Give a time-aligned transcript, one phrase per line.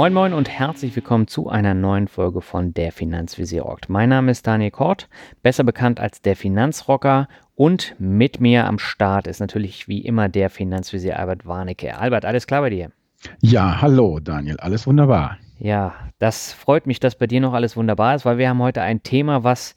[0.00, 3.90] Moin Moin und herzlich willkommen zu einer neuen Folge von Der Finanzvisier rockt.
[3.90, 5.10] Mein Name ist Daniel Kort,
[5.42, 10.48] besser bekannt als der Finanzrocker und mit mir am Start ist natürlich wie immer der
[10.48, 11.98] Finanzvisier Albert Warnecke.
[11.98, 12.92] Albert, alles klar bei dir?
[13.42, 15.36] Ja, hallo Daniel, alles wunderbar.
[15.58, 18.80] Ja, das freut mich, dass bei dir noch alles wunderbar ist, weil wir haben heute
[18.80, 19.74] ein Thema, was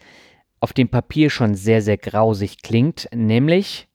[0.62, 3.90] auf dem Papier schon sehr, sehr grausig klingt, nämlich,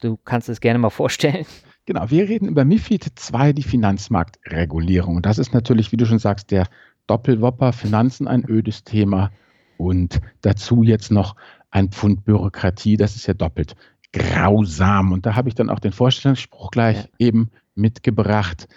[0.00, 1.44] du kannst es gerne mal vorstellen.
[1.86, 5.16] Genau, wir reden über MIFID II, die Finanzmarktregulierung.
[5.16, 6.66] Und das ist natürlich, wie du schon sagst, der
[7.06, 9.30] Doppelwopper Finanzen ein ödes Thema
[9.76, 11.36] und dazu jetzt noch
[11.70, 13.76] ein Pfund Bürokratie, das ist ja doppelt
[14.12, 15.12] grausam.
[15.12, 17.08] Und da habe ich dann auch den Vorstellungsspruch gleich ja.
[17.18, 18.68] eben mitgebracht.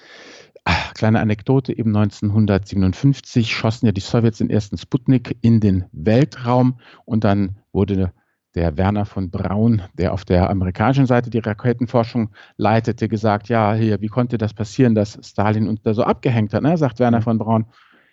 [0.66, 6.80] Ach, kleine Anekdote, eben 1957 schossen ja die Sowjets den ersten Sputnik in den Weltraum
[7.06, 8.12] und dann wurde
[8.58, 14.02] der Werner von Braun, der auf der amerikanischen Seite die Raketenforschung leitete, gesagt, ja, hier,
[14.02, 16.76] wie konnte das passieren, dass Stalin uns da so abgehängt hat, ne?
[16.76, 17.24] sagt Werner mhm.
[17.24, 17.66] von Braun.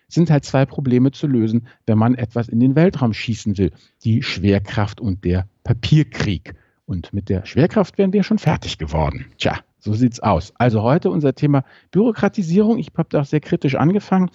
[0.07, 3.73] Sind halt zwei Probleme zu lösen, wenn man etwas in den Weltraum schießen will.
[4.05, 6.55] Die Schwerkraft und der Papierkrieg.
[6.85, 9.25] Und mit der Schwerkraft wären wir schon fertig geworden.
[9.39, 10.53] Tja, so sieht's aus.
[10.59, 12.79] Also heute unser Thema Bürokratisierung.
[12.79, 14.29] Ich habe da auch sehr kritisch angefangen.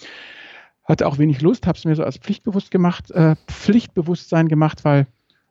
[0.85, 5.05] Hatte auch wenig Lust, habe es mir so als pflichtbewusst gemacht, äh, Pflichtbewusstsein gemacht, weil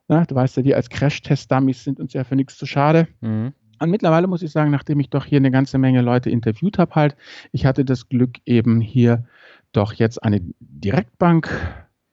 [0.08, 3.08] na, du weißt ja, die als Crash-Test-Dummies sind uns ja für nichts zu schade.
[3.20, 3.52] Mhm.
[3.80, 6.94] Und mittlerweile muss ich sagen, nachdem ich doch hier eine ganze Menge Leute interviewt habe,
[6.94, 7.16] halt,
[7.52, 9.24] ich hatte das Glück, eben hier
[9.72, 11.48] doch jetzt eine Direktbank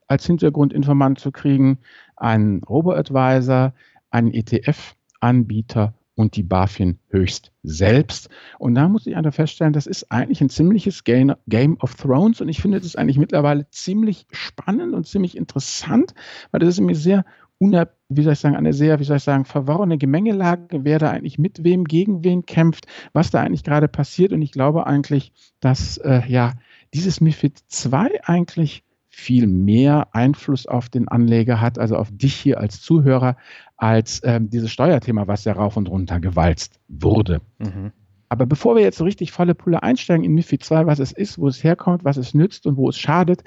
[0.08, 1.80] als Hintergrundinformant zu kriegen,
[2.16, 3.74] einen Robo-Advisor,
[4.12, 8.30] einen ETF-Anbieter und die BaFin höchst selbst.
[8.60, 12.50] Und da muss ich einfach feststellen, das ist eigentlich ein ziemliches Game, of Thrones und
[12.50, 16.14] ich finde das eigentlich mittlerweile ziemlich spannend und ziemlich interessant,
[16.52, 17.26] weil das ist mir sehr
[17.58, 21.12] unab, wie soll ich sagen, eine sehr, wie soll ich sagen, verworrene Gemengelage, wer da
[21.12, 24.34] eigentlich mit wem, gegen wen kämpft, was da eigentlich gerade passiert.
[24.34, 26.54] Und ich glaube eigentlich, dass äh, ja
[26.94, 32.60] dieses MIFID 2 eigentlich viel mehr Einfluss auf den Anleger hat, also auf dich hier
[32.60, 33.38] als Zuhörer,
[33.78, 37.40] als ähm, dieses Steuerthema, was ja rauf und runter gewalzt wurde.
[37.60, 37.94] Mhm.
[38.28, 41.40] Aber bevor wir jetzt so richtig volle Pulle einsteigen in MIFID 2, was es ist,
[41.40, 43.44] wo es herkommt, was es nützt und wo es schadet,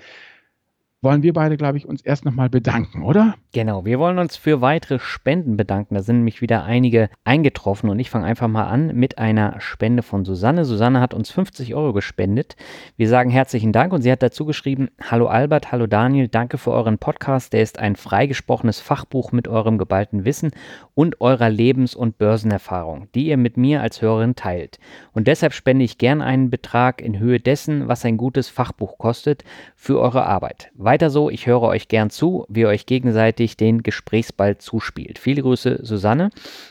[1.00, 3.36] wollen wir beide, glaube ich, uns erst nochmal bedanken, oder?
[3.53, 5.94] Genau, wir wollen uns für weitere Spenden bedanken.
[5.94, 10.03] Da sind nämlich wieder einige eingetroffen und ich fange einfach mal an mit einer Spende
[10.03, 10.64] von Susanne.
[10.64, 12.56] Susanne hat uns 50 Euro gespendet.
[12.97, 16.72] Wir sagen herzlichen Dank und sie hat dazu geschrieben, Hallo Albert, hallo Daniel, danke für
[16.72, 17.53] euren Podcast.
[17.53, 20.50] Der ist ein freigesprochenes Fachbuch mit eurem geballten Wissen
[20.94, 24.80] und eurer Lebens- und Börsenerfahrung, die ihr mit mir als Hörerin teilt.
[25.12, 29.44] Und deshalb spende ich gern einen Betrag in Höhe dessen, was ein gutes Fachbuch kostet,
[29.76, 30.72] für eure Arbeit.
[30.88, 35.19] Weiter so, ich höre euch gern zu, wie ihr euch gegenseitig den Gesprächsball zuspielt.
[35.19, 36.31] Viele Grüße, Susanne.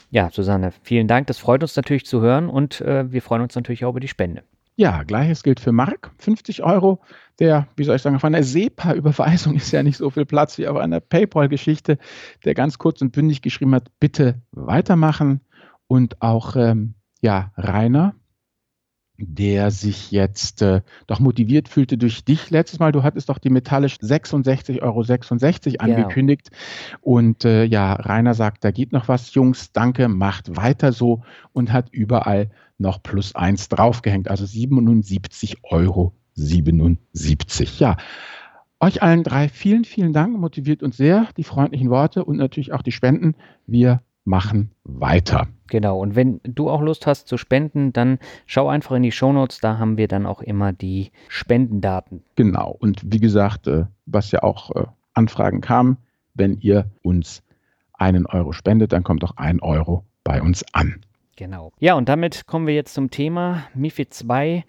[0.09, 1.27] Ja, Susanne, vielen Dank.
[1.27, 4.07] Das freut uns natürlich zu hören und äh, wir freuen uns natürlich auch über die
[4.07, 4.41] Spende.
[4.75, 6.99] Ja, gleiches gilt für Marc, 50 Euro.
[7.37, 10.67] Der, wie soll ich sagen, auf einer SEPA-Überweisung ist ja nicht so viel Platz wie
[10.67, 11.99] auf einer PayPal-Geschichte,
[12.43, 15.41] der ganz kurz und bündig geschrieben hat, bitte weitermachen.
[15.85, 18.15] Und auch, ähm, ja, Rainer,
[19.17, 22.49] der sich jetzt äh, doch motiviert fühlte durch dich.
[22.49, 26.51] Letztes Mal, du hattest doch die metallisch 66,66 Euro 66 angekündigt.
[26.51, 27.01] Genau.
[27.01, 31.23] Und äh, ja, Rainer sagt, da geht noch was, Jungs, danke, macht weiter so
[31.53, 37.79] und hat überall noch plus eins draufgehängt, also 77 Euro 77.
[37.79, 37.97] Ja,
[38.79, 42.83] euch allen drei vielen, vielen Dank, motiviert uns sehr, die freundlichen Worte und natürlich auch
[42.83, 43.33] die Spenden.
[43.65, 45.47] Wir machen weiter.
[45.67, 49.59] Genau, und wenn du auch Lust hast zu spenden, dann schau einfach in die Shownotes,
[49.59, 52.23] da haben wir dann auch immer die Spendendaten.
[52.35, 55.97] Genau, und wie gesagt, äh, was ja auch äh, Anfragen kam,
[56.35, 57.41] wenn ihr uns
[57.93, 61.01] einen Euro spendet, dann kommt auch ein Euro bei uns an.
[61.37, 61.71] Genau.
[61.79, 64.65] Ja, und damit kommen wir jetzt zum Thema MIFID 2.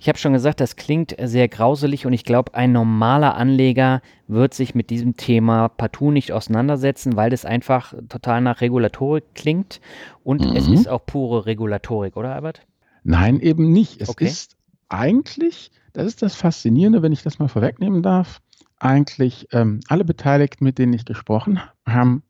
[0.00, 4.54] Ich habe schon gesagt, das klingt sehr grauselig und ich glaube, ein normaler Anleger wird
[4.54, 9.82] sich mit diesem Thema partout nicht auseinandersetzen, weil das einfach total nach Regulatorik klingt
[10.24, 10.56] und mhm.
[10.56, 12.62] es ist auch pure Regulatorik, oder Albert?
[13.04, 14.00] Nein, eben nicht.
[14.00, 14.24] Es okay.
[14.24, 14.56] ist
[14.88, 18.40] eigentlich, das ist das Faszinierende, wenn ich das mal vorwegnehmen darf,
[18.78, 22.22] eigentlich ähm, alle Beteiligten, mit denen ich gesprochen habe, haben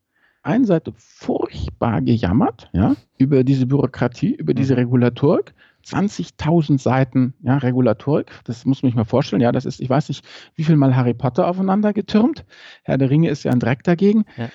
[0.43, 4.81] einen Seite furchtbar gejammert, ja, über diese Bürokratie, über diese mhm.
[4.81, 5.55] Regulatorik.
[5.85, 9.43] 20.000 Seiten ja, Regulatorik, das muss man sich mal vorstellen.
[9.43, 10.25] Ja, das ist, ich weiß nicht,
[10.55, 12.44] wie viel mal Harry Potter aufeinander getürmt.
[12.82, 14.25] Herr der Ringe ist ja ein Dreck dagegen.
[14.37, 14.49] Ja.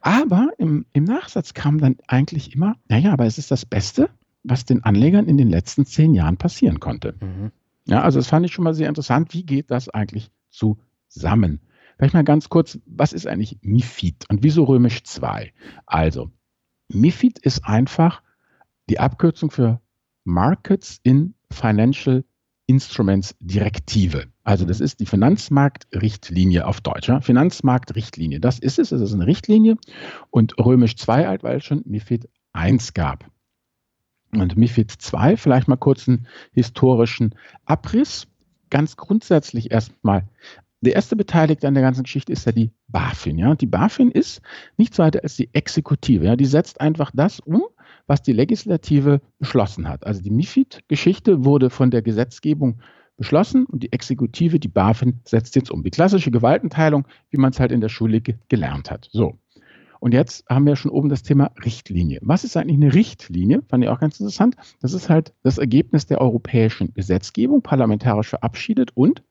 [0.00, 4.10] Aber im, im Nachsatz kam dann eigentlich immer, naja, aber es ist das Beste,
[4.44, 7.14] was den Anlegern in den letzten zehn Jahren passieren konnte.
[7.20, 7.50] Mhm.
[7.86, 9.34] Ja, also das fand ich schon mal sehr interessant.
[9.34, 11.60] Wie geht das eigentlich zusammen?
[11.96, 15.52] Vielleicht mal ganz kurz, was ist eigentlich MIFID und wieso römisch 2?
[15.84, 16.30] Also,
[16.88, 18.22] MIFID ist einfach
[18.88, 19.80] die Abkürzung für
[20.28, 22.22] Markets in Financial
[22.66, 24.26] Instruments Direktive.
[24.44, 27.08] Also das ist die Finanzmarktrichtlinie auf Deutsch.
[27.08, 27.22] Ja?
[27.22, 29.78] Finanzmarktrichtlinie, das ist es, das ist eine Richtlinie
[30.30, 33.24] und römisch 2 alt, weil es schon MIFID 1 gab.
[34.32, 37.34] Und MIFID 2, vielleicht mal kurz einen historischen
[37.64, 38.26] Abriss.
[38.68, 40.28] Ganz grundsätzlich erstmal
[40.82, 43.38] der erste Beteiligte an der ganzen Geschichte ist ja die BaFin.
[43.38, 43.54] Ja?
[43.54, 44.42] Die BaFin ist
[44.76, 46.26] nichts weiter als die Exekutive.
[46.26, 46.36] Ja?
[46.36, 47.62] Die setzt einfach das um,
[48.08, 50.04] was die Legislative beschlossen hat.
[50.04, 52.80] Also die MIFID-Geschichte wurde von der Gesetzgebung
[53.16, 55.84] beschlossen und die Exekutive, die BaFin, setzt jetzt um.
[55.84, 59.08] Die klassische Gewaltenteilung, wie man es halt in der Schule ge gelernt hat.
[59.12, 59.38] So.
[60.00, 62.20] Und jetzt haben wir schon oben das Thema Richtlinie.
[62.22, 63.62] Was ist eigentlich eine Richtlinie?
[63.68, 64.56] Fand ich auch ganz interessant.
[64.80, 69.22] Das ist halt das Ergebnis der europäischen Gesetzgebung, parlamentarisch verabschiedet und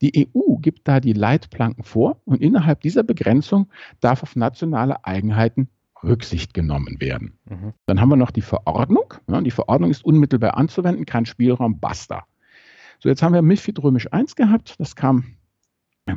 [0.00, 3.68] die EU gibt da die Leitplanken vor und innerhalb dieser Begrenzung
[4.00, 5.68] darf auf nationale Eigenheiten
[6.04, 7.38] Rücksicht genommen werden.
[7.48, 7.72] Mhm.
[7.86, 9.14] Dann haben wir noch die Verordnung.
[9.28, 12.24] Ja, die Verordnung ist unmittelbar anzuwenden, kein Spielraum, basta.
[13.00, 14.76] So, jetzt haben wir MIFID römisch 1 gehabt.
[14.78, 15.36] Das kam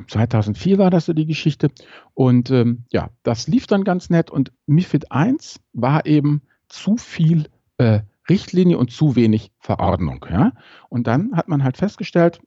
[0.07, 1.69] 2004 war das so die Geschichte.
[2.13, 4.29] Und ähm, ja, das lief dann ganz nett.
[4.29, 10.25] Und MIFID 1 war eben zu viel äh, Richtlinie und zu wenig Verordnung.
[10.29, 10.51] Ja?
[10.89, 12.41] Und dann hat man halt festgestellt,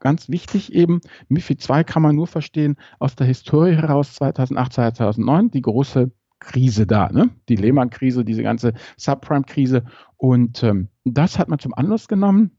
[0.00, 5.50] ganz wichtig eben, MIFID 2 kann man nur verstehen aus der Historie heraus, 2008, 2009,
[5.52, 6.10] die große
[6.42, 7.30] Krise da, ne?
[7.48, 9.84] die Lehman-Krise, diese ganze Subprime-Krise.
[10.16, 12.58] Und ähm, das hat man zum Anlass genommen,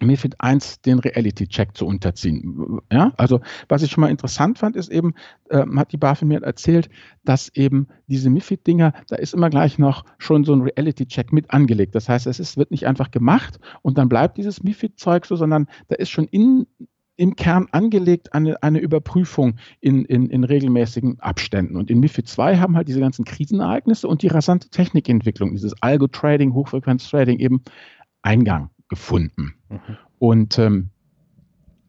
[0.00, 2.80] MIFID 1 den Reality-Check zu unterziehen.
[2.90, 5.14] Ja, also was ich schon mal interessant fand, ist eben,
[5.48, 6.88] äh, hat die BaFin mir erzählt,
[7.24, 11.94] dass eben diese MIFID-Dinger, da ist immer gleich noch schon so ein Reality-Check mit angelegt.
[11.94, 15.66] Das heißt, es ist, wird nicht einfach gemacht und dann bleibt dieses MIFID-Zeug so, sondern
[15.88, 16.66] da ist schon in,
[17.16, 21.76] im Kern angelegt eine, eine Überprüfung in, in, in regelmäßigen Abständen.
[21.76, 26.54] Und in MIFID 2 haben halt diese ganzen Krisenereignisse und die rasante Technikentwicklung, dieses Algo-Trading,
[26.54, 27.62] Hochfrequenz-Trading eben
[28.22, 29.54] Eingang gefunden.
[29.68, 29.80] Mhm.
[30.18, 30.90] Und ähm,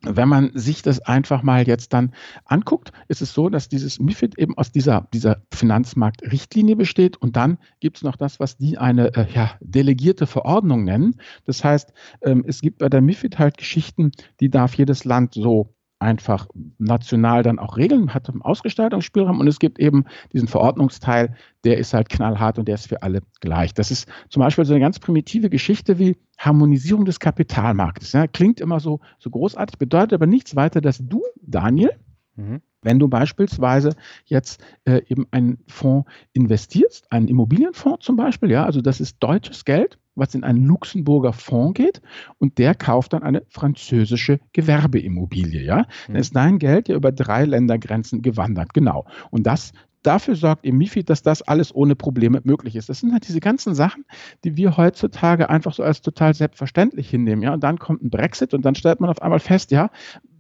[0.04, 2.14] wenn man sich das einfach mal jetzt dann
[2.46, 7.58] anguckt, ist es so, dass dieses MIFID eben aus dieser, dieser Finanzmarktrichtlinie besteht und dann
[7.80, 11.16] gibt es noch das, was die eine äh, ja, delegierte Verordnung nennen.
[11.46, 15.74] Das heißt, ähm, es gibt bei der MIFID halt Geschichten, die darf jedes Land so
[16.04, 16.48] einfach
[16.78, 22.10] national dann auch regeln, hat Ausgestaltungsspielraum und es gibt eben diesen Verordnungsteil, der ist halt
[22.10, 23.74] knallhart und der ist für alle gleich.
[23.74, 28.12] Das ist zum Beispiel so eine ganz primitive Geschichte wie Harmonisierung des Kapitalmarktes.
[28.12, 31.92] Ja, klingt immer so, so großartig, bedeutet aber nichts weiter, dass du, Daniel,
[32.36, 32.62] mhm.
[32.84, 33.96] Wenn du beispielsweise
[34.26, 39.64] jetzt äh, eben einen Fonds investierst, einen Immobilienfonds zum Beispiel, ja, also das ist deutsches
[39.66, 42.02] Geld, was in einen Luxemburger Fonds geht
[42.38, 45.86] und der kauft dann eine französische Gewerbeimmobilie, ja.
[46.08, 46.16] Dann mhm.
[46.16, 49.06] ist dein Geld ja über drei Ländergrenzen gewandert, genau.
[49.32, 49.74] Und das
[50.04, 52.90] dafür sorgt im MIFID, dass das alles ohne Probleme möglich ist.
[52.90, 54.06] Das sind halt diese ganzen Sachen,
[54.44, 57.42] die wir heutzutage einfach so als total selbstverständlich hinnehmen.
[57.42, 59.90] Ja, und dann kommt ein Brexit und dann stellt man auf einmal fest, ja,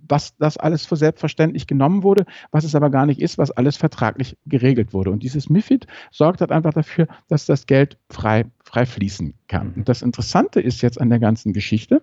[0.07, 3.77] was das alles für selbstverständlich genommen wurde, was es aber gar nicht ist, was alles
[3.77, 5.11] vertraglich geregelt wurde.
[5.11, 9.69] Und dieses MIFID sorgt halt einfach dafür, dass das Geld frei, frei fließen kann.
[9.69, 9.73] Mhm.
[9.77, 12.01] Und das Interessante ist jetzt an der ganzen Geschichte,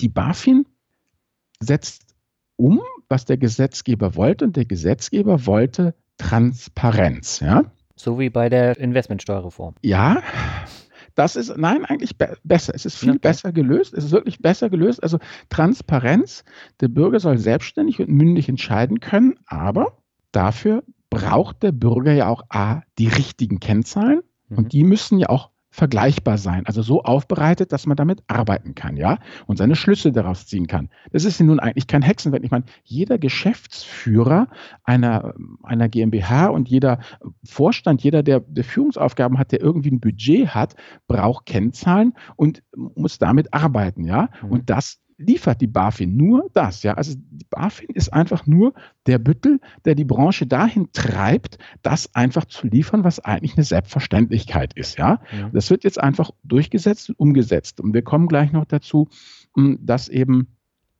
[0.00, 0.66] die BaFin
[1.60, 2.14] setzt
[2.56, 4.44] um, was der Gesetzgeber wollte.
[4.44, 7.40] Und der Gesetzgeber wollte Transparenz.
[7.40, 7.64] Ja?
[7.96, 9.74] So wie bei der Investmentsteuerreform.
[9.82, 10.22] Ja,
[11.14, 12.74] das ist, nein, eigentlich be besser.
[12.74, 13.18] Es ist viel okay.
[13.20, 13.94] besser gelöst.
[13.94, 15.02] Es ist wirklich besser gelöst.
[15.02, 15.18] Also
[15.48, 16.44] Transparenz.
[16.80, 19.98] Der Bürger soll selbstständig und mündig entscheiden können, aber
[20.32, 24.58] dafür braucht der Bürger ja auch A, die richtigen Kennzahlen mhm.
[24.58, 28.96] und die müssen ja auch vergleichbar sein, also so aufbereitet, dass man damit arbeiten kann,
[28.96, 30.88] ja, und seine Schlüsse daraus ziehen kann.
[31.10, 32.44] Das ist nun eigentlich kein Hexenwerk.
[32.44, 34.46] Ich meine, jeder Geschäftsführer
[34.84, 37.00] einer, einer GmbH und jeder
[37.42, 40.76] Vorstand, jeder, der, der Führungsaufgaben hat, der irgendwie ein Budget hat,
[41.08, 44.28] braucht Kennzahlen und muss damit arbeiten, ja.
[44.42, 44.50] Mhm.
[44.52, 46.82] Und das liefert die BaFin nur das.
[46.82, 46.94] Ja?
[46.94, 48.74] Also die BaFin ist einfach nur
[49.06, 54.74] der Büttel, der die Branche dahin treibt, das einfach zu liefern, was eigentlich eine Selbstverständlichkeit
[54.74, 54.98] ist.
[54.98, 55.20] Ja?
[55.38, 55.50] ja.
[55.52, 57.80] Das wird jetzt einfach durchgesetzt und umgesetzt.
[57.80, 59.08] Und wir kommen gleich noch dazu,
[59.54, 60.48] hm, dass eben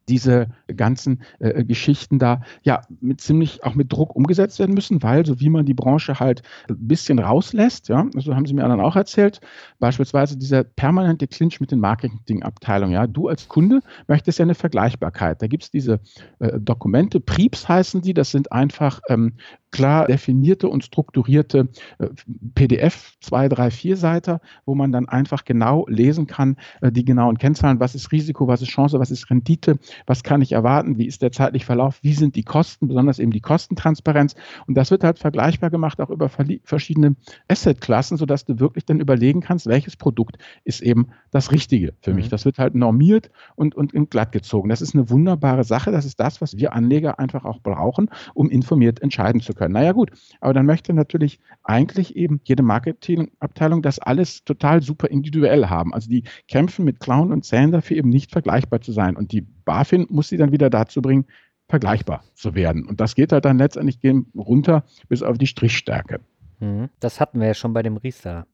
[0.08, 5.24] diese ganzen äh, Geschichten da ja mit ziemlich auch mit Druck umgesetzt werden müssen, weil
[5.24, 8.80] so wie man die Branche halt ein bisschen rauslässt, ja, also haben sie mir dann
[8.80, 9.40] auch erzählt,
[9.78, 15.40] beispielsweise dieser permanente Clinch mit den Marketingabteilungen, ja, du als Kunde möchtest ja eine Vergleichbarkeit.
[15.42, 16.00] Da gibt es diese
[16.38, 19.34] äh, Dokumente, PRIEPs heißen die, das sind einfach ähm,
[19.74, 21.68] klar definierte und strukturierte
[21.98, 22.06] äh,
[22.54, 27.38] PDF, zwei, drei, vier Seiten, wo man dann einfach genau lesen kann, äh, die genauen
[27.38, 31.06] Kennzahlen, was ist Risiko, was ist Chance, was ist Rendite, was kann ich erwarten, wie
[31.06, 34.34] ist der zeitliche Verlauf, wie sind die Kosten, besonders eben die Kostentransparenz.
[34.66, 37.16] Und das wird halt vergleichbar gemacht auch über verschiedene
[37.48, 42.16] Assetklassen, sodass du wirklich dann überlegen kannst, welches Produkt ist eben das Richtige für mhm.
[42.16, 42.28] mich.
[42.28, 44.68] Das wird halt normiert und, und glatt gezogen.
[44.68, 45.90] Das ist eine wunderbare Sache.
[45.90, 49.74] Das ist das, was wir Anleger einfach auch brauchen, um informiert entscheiden zu können.
[49.74, 50.10] Naja gut,
[50.40, 55.94] aber dann möchte natürlich eigentlich eben jede Marketingabteilung das alles total super individuell haben.
[55.94, 59.16] Also die kämpfen mit Clown und Zähnen dafür eben nicht vergleichbar zu sein.
[59.16, 61.26] Und die BaFin muss sie dann wieder dazu bringen,
[61.68, 62.86] vergleichbar zu werden.
[62.86, 63.98] Und das geht halt dann letztendlich
[64.36, 66.20] runter bis auf die Strichstärke.
[66.60, 66.90] Mhm.
[67.00, 68.46] Das hatten wir ja schon bei dem Riester.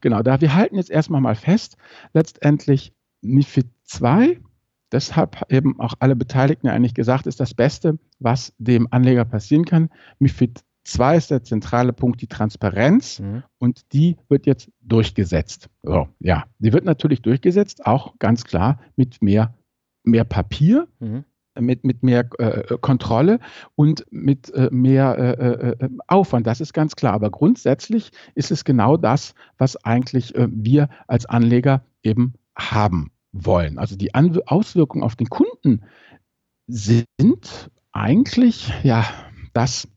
[0.00, 1.76] Genau, da wir halten jetzt erstmal mal fest,
[2.12, 4.40] letztendlich MIFID 2,
[4.92, 9.90] deshalb eben auch alle Beteiligten eigentlich gesagt, ist das Beste, was dem Anleger passieren kann.
[10.18, 13.42] MIFID 2 ist der zentrale Punkt die Transparenz mhm.
[13.58, 15.68] und die wird jetzt durchgesetzt.
[15.82, 19.54] So, ja, die wird natürlich durchgesetzt, auch ganz klar mit mehr,
[20.02, 20.88] mehr Papier.
[20.98, 21.24] Mhm
[21.58, 23.40] mit, mit mehr äh, Kontrolle
[23.74, 26.46] und mit äh, mehr äh, äh, Aufwand.
[26.46, 27.12] Das ist ganz klar.
[27.12, 33.78] Aber grundsätzlich ist es genau das, was eigentlich äh, wir als Anleger eben haben wollen.
[33.78, 35.82] Also die An Auswirkungen auf den Kunden
[36.68, 39.04] sind eigentlich ja
[39.52, 39.88] das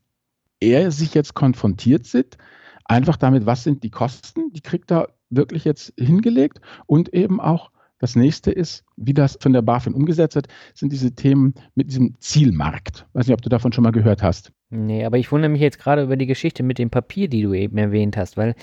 [0.60, 2.38] er sich jetzt konfrontiert sieht,
[2.84, 7.70] einfach damit, was sind die Kosten, die kriegt er wirklich jetzt hingelegt und eben auch
[7.98, 12.14] das nächste ist, wie das von der BaFin umgesetzt wird, sind diese Themen mit diesem
[12.20, 13.06] Zielmarkt.
[13.08, 14.52] Ich weiß nicht, ob du davon schon mal gehört hast.
[14.70, 17.52] Nee, aber ich wundere mich jetzt gerade über die Geschichte mit dem Papier, die du
[17.52, 18.54] eben erwähnt hast, weil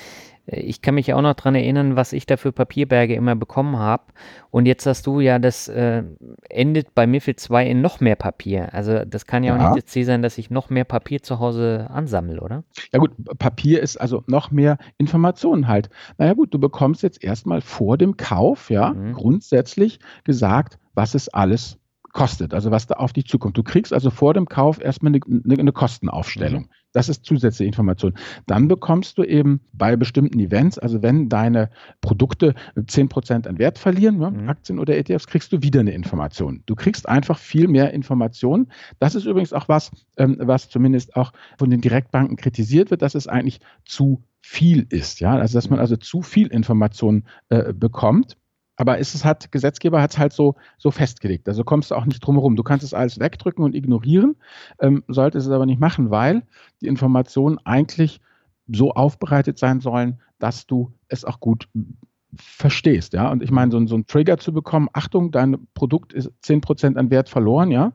[0.45, 3.77] äh, ich kann mich auch noch daran erinnern, was ich da für Papierberge immer bekommen
[3.77, 4.03] habe.
[4.49, 6.03] Und jetzt hast du ja, das äh,
[6.49, 8.73] endet bei MIFID 2 in noch mehr Papier.
[8.73, 9.61] Also das kann ja, ja.
[9.69, 12.63] auch nicht das Ziel sein, dass ich noch mehr Papier zu Hause ansammle, oder?
[12.91, 15.89] Ja gut, Papier ist also noch mehr Informationen halt.
[16.17, 19.13] Naja gut, du bekommst jetzt erstmal vor dem Kauf, ja, mhm.
[19.13, 21.77] grundsätzlich gesagt, was es alles
[22.13, 23.57] kostet, also was da auf dich zukommt.
[23.57, 26.63] Du kriegst also vor dem Kauf erstmal eine, eine Kostenaufstellung.
[26.63, 26.69] Mhm.
[26.93, 28.13] Das ist zusätzliche Information.
[28.47, 31.69] Dann bekommst du eben bei bestimmten Events, also wenn deine
[32.01, 34.49] Produkte 10% an Wert verlieren, ne, mhm.
[34.49, 36.63] Aktien oder ETFs, kriegst du wieder eine Information.
[36.65, 38.71] Du kriegst einfach viel mehr Informationen.
[38.99, 43.15] Das ist übrigens auch was, ähm, was zumindest auch von den Direktbanken kritisiert wird, dass
[43.15, 45.21] es eigentlich zu viel ist.
[45.21, 45.37] Ja?
[45.37, 48.37] Also dass man also zu viel Information äh, bekommt.
[48.81, 51.47] Aber es ist, hat, Gesetzgeber hat es halt so, so festgelegt.
[51.47, 52.55] Also kommst du auch nicht drum herum.
[52.55, 54.37] Du kannst es alles wegdrücken und ignorieren,
[54.79, 56.41] ähm, solltest es aber nicht machen, weil
[56.81, 58.21] die Informationen eigentlich
[58.67, 61.69] so aufbereitet sein sollen, dass du es auch gut
[62.35, 63.31] verstehst, ja.
[63.31, 67.11] Und ich meine, so, so einen Trigger zu bekommen, Achtung, dein Produkt ist 10% an
[67.11, 67.93] Wert verloren, ja.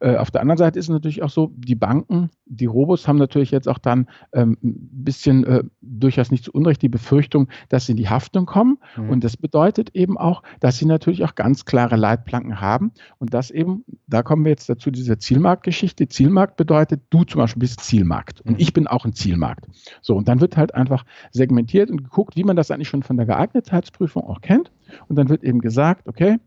[0.00, 3.18] Äh, auf der anderen Seite ist es natürlich auch so, die Banken, die Robos haben
[3.18, 7.86] natürlich jetzt auch dann ähm, ein bisschen äh, durchaus nicht zu Unrecht die Befürchtung, dass
[7.86, 8.78] sie in die Haftung kommen.
[8.96, 9.10] Mhm.
[9.10, 12.92] Und das bedeutet eben auch, dass sie natürlich auch ganz klare Leitplanken haben.
[13.18, 16.08] Und das eben, da kommen wir jetzt dazu, diese Zielmarktgeschichte.
[16.08, 18.58] Zielmarkt bedeutet, du zum Beispiel bist Zielmarkt und mhm.
[18.58, 19.66] ich bin auch ein Zielmarkt.
[20.00, 23.16] So, und dann wird halt einfach segmentiert und geguckt, wie man das eigentlich schon von
[23.16, 24.72] der Geeignetheitsprüfung auch kennt.
[25.08, 26.38] Und dann wird eben gesagt, okay,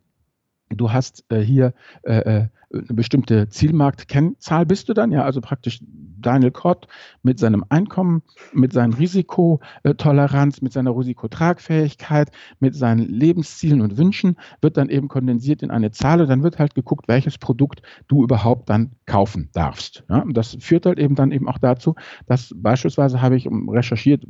[0.75, 5.79] Du hast äh, hier äh, äh, eine bestimmte Zielmarktkennzahl bist du dann, ja, also praktisch
[6.23, 6.87] Daniel Kott
[7.21, 14.77] mit seinem Einkommen, mit seiner Risikotoleranz, mit seiner Risikotragfähigkeit, mit seinen Lebenszielen und Wünschen, wird
[14.77, 18.69] dann eben kondensiert in eine Zahl und dann wird halt geguckt, welches Produkt du überhaupt
[18.69, 20.03] dann kaufen darfst.
[20.09, 24.25] Ja, und das führt halt eben dann eben auch dazu, dass beispielsweise habe ich recherchiert,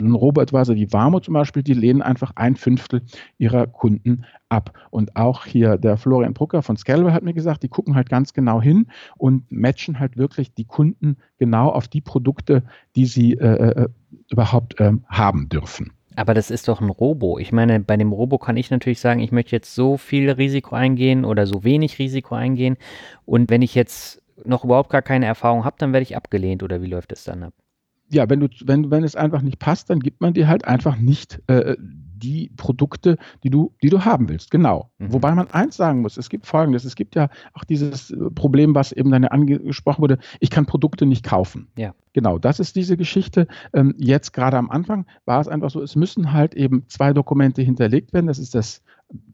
[0.00, 3.02] ein Robotweise wie Warmo zum Beispiel, die lehnen einfach ein Fünftel
[3.36, 4.72] ihrer Kunden ab.
[4.90, 8.32] Und auch hier der Florian Brucker von Scalwell hat mir gesagt, die gucken halt ganz
[8.32, 8.86] genau hin
[9.16, 12.62] und matchen halt wirklich die Kunden genau auf die Produkte,
[12.96, 13.88] die sie äh, äh,
[14.30, 15.92] überhaupt äh, haben dürfen.
[16.16, 17.38] Aber das ist doch ein Robo.
[17.38, 20.74] Ich meine, bei dem Robo kann ich natürlich sagen, ich möchte jetzt so viel Risiko
[20.74, 22.76] eingehen oder so wenig Risiko eingehen.
[23.24, 26.82] Und wenn ich jetzt noch überhaupt gar keine Erfahrung habe, dann werde ich abgelehnt oder
[26.82, 27.54] wie läuft es dann ab?
[28.10, 30.96] ja, wenn du, wenn, wenn es einfach nicht passt, dann gibt man dir halt einfach
[30.96, 31.76] nicht äh,
[32.18, 34.50] die Produkte, die du, die du haben willst.
[34.50, 34.90] Genau.
[34.98, 35.12] Mhm.
[35.12, 38.74] Wobei man eins sagen muss, es gibt folgendes, es gibt ja auch dieses äh, Problem,
[38.74, 41.68] was eben dann angesprochen wurde, ich kann Produkte nicht kaufen.
[41.76, 41.94] Ja.
[42.12, 43.46] Genau, das ist diese Geschichte.
[43.72, 47.62] Ähm, jetzt gerade am Anfang war es einfach so, es müssen halt eben zwei Dokumente
[47.62, 48.26] hinterlegt werden.
[48.26, 48.82] Das ist das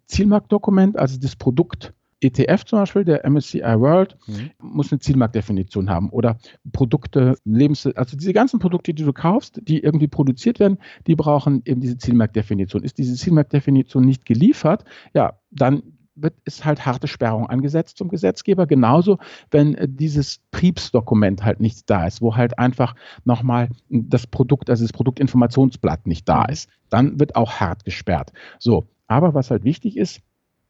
[0.06, 1.93] Zielmarktdokument, also das Produkt
[2.24, 4.50] ETF zum Beispiel, der MSCI World, mhm.
[4.60, 6.38] muss eine Zielmarktdefinition haben oder
[6.72, 11.62] Produkte, Lebensmittel, also diese ganzen Produkte, die du kaufst, die irgendwie produziert werden, die brauchen
[11.64, 12.82] eben diese Zielmarktdefinition.
[12.82, 15.82] Ist diese Zielmarktdefinition nicht geliefert, ja, dann
[16.16, 18.66] wird, ist halt harte Sperrung angesetzt zum Gesetzgeber.
[18.66, 19.18] Genauso,
[19.50, 24.84] wenn äh, dieses Triebsdokument halt nicht da ist, wo halt einfach nochmal das Produkt, also
[24.84, 26.52] das Produktinformationsblatt nicht da mhm.
[26.52, 28.32] ist, dann wird auch hart gesperrt.
[28.58, 30.20] So, aber was halt wichtig ist,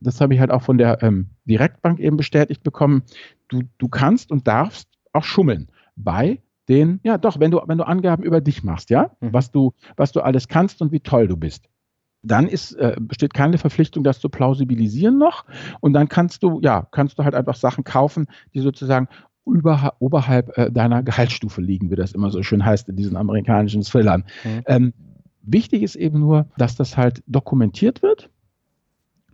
[0.07, 3.03] das habe ich halt auch von der ähm, Direktbank eben bestätigt bekommen,
[3.49, 7.87] du, du kannst und darfst auch schummeln bei den, ja doch, wenn du, wenn du
[7.87, 9.33] Angaben über dich machst, ja, mhm.
[9.33, 11.69] was du, was du alles kannst und wie toll du bist.
[12.23, 15.45] Dann ist, äh, besteht keine Verpflichtung, das zu plausibilisieren noch.
[15.81, 19.09] Und dann kannst du, ja, kannst du halt einfach Sachen kaufen, die sozusagen
[19.47, 23.83] über, oberhalb äh, deiner Gehaltsstufe liegen, wie das immer so schön heißt in diesen amerikanischen
[23.83, 24.25] Thrillern.
[24.43, 24.63] Mhm.
[24.67, 24.95] Ähm,
[25.43, 28.31] wichtig ist eben nur, dass das halt dokumentiert wird.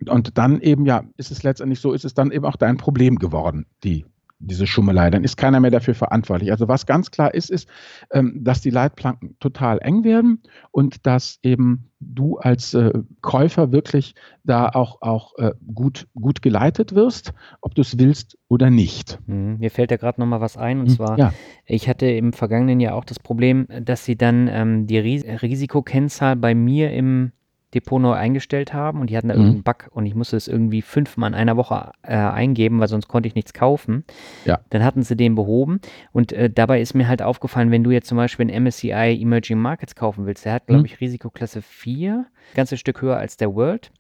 [0.09, 3.17] Und dann eben, ja, ist es letztendlich so, ist es dann eben auch dein Problem
[3.17, 4.05] geworden, die
[4.41, 6.51] diese Schummelei, dann ist keiner mehr dafür verantwortlich.
[6.51, 7.69] Also was ganz klar ist, ist,
[8.11, 12.91] ähm, dass die Leitplanken total eng werden und dass eben du als äh,
[13.21, 18.71] Käufer wirklich da auch, auch äh, gut, gut geleitet wirst, ob du es willst oder
[18.71, 19.19] nicht.
[19.27, 19.59] Mhm.
[19.59, 21.35] Mir fällt da gerade noch mal was ein und mhm, zwar, ja.
[21.67, 26.37] ich hatte im vergangenen Jahr auch das Problem, dass sie dann ähm, die Ris Risikokennzahl
[26.37, 27.33] bei mir im
[27.75, 29.41] Depot neu eingestellt haben und die hatten da mhm.
[29.41, 33.09] irgendeinen Bug und ich musste es irgendwie fünfmal in einer Woche äh, eingeben, weil sonst
[33.09, 34.05] konnte ich nichts kaufen.
[34.45, 34.61] Ja.
[34.71, 35.81] Dann hatten sie den behoben
[36.13, 39.59] und äh, dabei ist mir halt aufgefallen, wenn du jetzt zum Beispiel ein MSCI Emerging
[39.59, 40.87] Markets kaufen willst, der hat, glaube mhm.
[40.87, 43.93] ich, Risikoklasse 4, ganzes Stück höher als der World.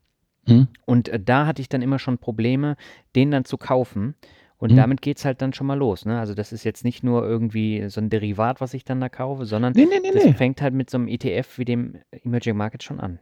[0.47, 0.69] Mhm.
[0.87, 2.77] Und äh, da hatte ich dann immer schon Probleme,
[3.15, 4.15] den dann zu kaufen.
[4.59, 4.77] Und mhm.
[4.77, 6.05] damit geht es halt dann schon mal los.
[6.05, 6.19] Ne?
[6.21, 9.47] Also das ist jetzt nicht nur irgendwie so ein Derivat, was ich dann da kaufe,
[9.47, 12.83] sondern nee, nee, nee, das fängt halt mit so einem ETF wie dem Emerging Market
[12.83, 13.21] schon an.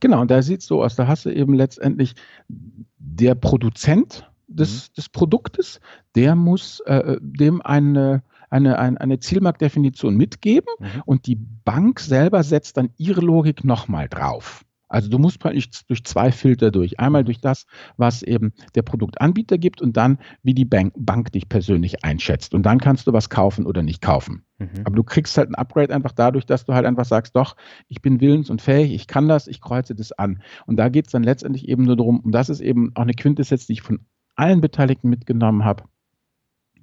[0.00, 2.14] Genau, und da sieht es so aus, da hast du eben letztendlich
[2.48, 4.94] der Produzent des, mhm.
[4.96, 5.80] des Produktes,
[6.14, 11.02] der muss äh, dem eine, eine, eine, eine Zielmarktdefinition mitgeben mhm.
[11.04, 14.65] und die Bank selber setzt dann ihre Logik nochmal drauf.
[14.88, 17.00] Also du musst praktisch durch zwei Filter durch.
[17.00, 17.66] Einmal durch das,
[17.96, 22.54] was eben der Produktanbieter gibt und dann, wie die Bank, Bank dich persönlich einschätzt.
[22.54, 24.44] Und dann kannst du was kaufen oder nicht kaufen.
[24.58, 24.68] Mhm.
[24.84, 27.56] Aber du kriegst halt ein Upgrade einfach dadurch, dass du halt einfach sagst, doch,
[27.88, 30.42] ich bin willens und fähig, ich kann das, ich kreuze das an.
[30.66, 33.14] Und da geht es dann letztendlich eben nur darum, und das ist eben auch eine
[33.14, 34.00] Quintessenz, die ich von
[34.36, 35.84] allen Beteiligten mitgenommen habe,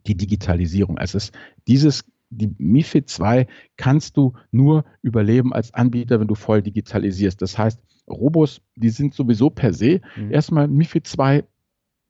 [0.08, 0.98] die Digitalisierung.
[0.98, 1.34] Es ist
[1.68, 2.04] dieses
[2.38, 7.42] die MIFID 2 kannst du nur überleben als Anbieter, wenn du voll digitalisierst.
[7.42, 10.32] Das heißt, Robos, die sind sowieso per se mhm.
[10.32, 11.44] erstmal MIFID 2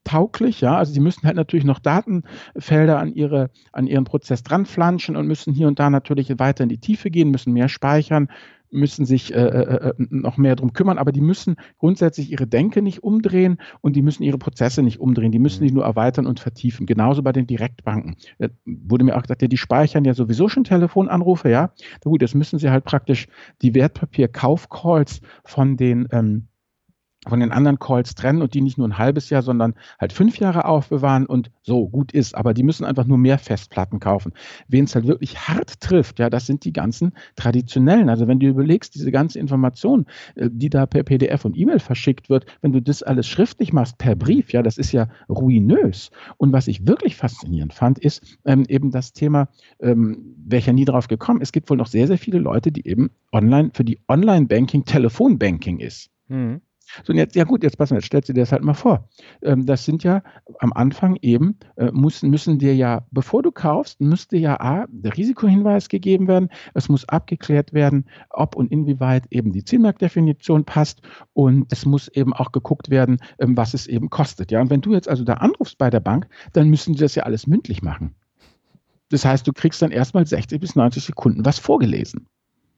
[0.04, 5.16] tauglich, ja, also sie müssen halt natürlich noch Datenfelder an ihre an ihren Prozess dranflanschen
[5.16, 8.28] und müssen hier und da natürlich weiter in die Tiefe gehen, müssen mehr speichern,
[8.74, 12.82] müssen sich äh, äh, äh, noch mehr darum kümmern, aber die müssen grundsätzlich ihre Denke
[12.82, 15.32] nicht umdrehen und die müssen ihre Prozesse nicht umdrehen.
[15.32, 15.68] Die müssen mhm.
[15.68, 16.86] die nur erweitern und vertiefen.
[16.86, 18.16] Genauso bei den Direktbanken.
[18.40, 21.72] Da wurde mir auch gesagt, ja, die speichern ja sowieso schon Telefonanrufe, ja.
[22.04, 23.28] Na gut, jetzt müssen sie halt praktisch
[23.62, 26.48] die Wertpapierkaufcalls von den ähm,
[27.28, 30.38] von den anderen Calls trennen und die nicht nur ein halbes Jahr, sondern halt fünf
[30.40, 32.36] Jahre aufbewahren und so gut ist.
[32.36, 34.34] Aber die müssen einfach nur mehr Festplatten kaufen.
[34.68, 38.10] Wen es halt wirklich hart trifft, ja, das sind die ganzen traditionellen.
[38.10, 40.06] Also wenn du überlegst, diese ganze Information,
[40.36, 43.98] äh, die da per PDF und E-Mail verschickt wird, wenn du das alles schriftlich machst
[43.98, 46.12] per Brief, ja, das ist ja ruinös.
[46.38, 49.48] Und was ich wirklich faszinierend fand, ist ähm, eben das Thema,
[49.80, 52.72] ähm, wäre ich ja nie drauf gekommen, es gibt wohl noch sehr, sehr viele Leute,
[52.72, 56.10] die eben online, für die Online-Banking Telefonbanking ist.
[56.28, 56.62] Mhm.
[57.04, 58.74] So, und jetzt, ja gut, jetzt pass mal, jetzt stellst du dir das halt mal
[58.74, 59.10] vor.
[59.42, 60.24] Ähm, das sind ja
[60.60, 65.16] am Anfang eben, äh, müssen, müssen dir ja, bevor du kaufst, müsste ja A, der
[65.18, 71.02] Risikohinweis gegeben werden, es muss abgeklärt werden, ob und inwieweit eben die Zielmarktdefinition passt
[71.34, 74.52] und es muss eben auch geguckt werden, ähm, was es eben kostet.
[74.52, 77.16] Ja, und wenn du jetzt also da anrufst bei der Bank, dann müssen die das
[77.16, 78.16] ja alles mündlich machen.
[79.10, 82.28] Das heißt, du kriegst dann erstmal 60 bis 90 Sekunden was vorgelesen.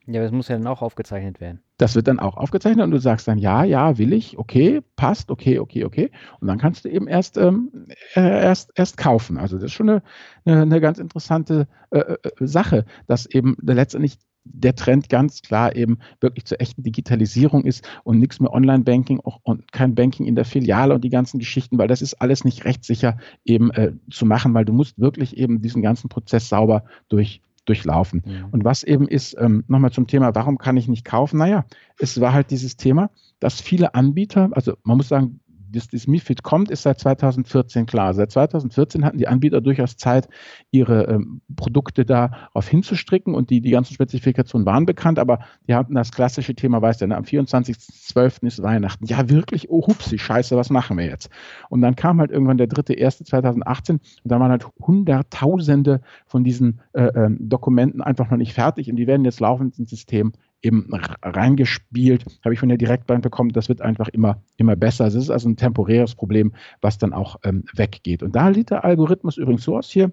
[0.07, 1.61] Ja, das muss ja dann auch aufgezeichnet werden.
[1.77, 5.31] Das wird dann auch aufgezeichnet und du sagst dann, ja, ja, will ich, okay, passt,
[5.31, 6.11] okay, okay, okay.
[6.39, 9.37] Und dann kannst du eben erst, ähm, äh, erst, erst kaufen.
[9.37, 10.03] Also das ist schon eine,
[10.45, 16.45] eine, ganz interessante äh, äh, Sache, dass eben letztendlich der Trend ganz klar eben wirklich
[16.45, 21.03] zur echten Digitalisierung ist und nichts mehr Online-Banking und kein Banking in der Filiale und
[21.03, 24.73] die ganzen Geschichten, weil das ist alles nicht rechtssicher eben äh, zu machen, weil du
[24.73, 28.23] musst wirklich eben diesen ganzen Prozess sauber durch durchlaufen.
[28.25, 28.47] Ja.
[28.51, 31.37] Und was eben ist, ähm, nochmal zum Thema, warum kann ich nicht kaufen?
[31.37, 31.65] Naja,
[31.97, 35.39] es war halt dieses Thema, dass viele Anbieter, also man muss sagen,
[35.75, 38.13] dass das MIFID kommt, ist seit 2014 klar.
[38.13, 40.27] Seit 2014 hatten die Anbieter durchaus Zeit,
[40.71, 45.95] ihre ähm, Produkte darauf hinzustricken und die, die ganzen Spezifikationen waren bekannt, aber die hatten
[45.95, 48.45] das klassische Thema, weißt du, ne, am 24.12.
[48.45, 49.05] ist Weihnachten.
[49.05, 51.29] Ja, wirklich, oh hupsi, scheiße, was machen wir jetzt?
[51.69, 56.43] Und dann kam halt irgendwann der dritte, erste 2018 und da waren halt Hunderttausende von
[56.43, 60.33] diesen äh, äh, Dokumenten einfach noch nicht fertig und die werden jetzt laufend ins System
[60.61, 60.89] eben
[61.21, 65.03] reingespielt, habe ich von der Direktbank bekommen, das wird einfach immer, immer besser.
[65.03, 68.23] Also es ist also ein temporäres Problem, was dann auch ähm, weggeht.
[68.23, 70.11] Und da sieht der Algorithmus übrigens so aus hier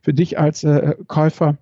[0.00, 1.58] für dich als äh, Käufer.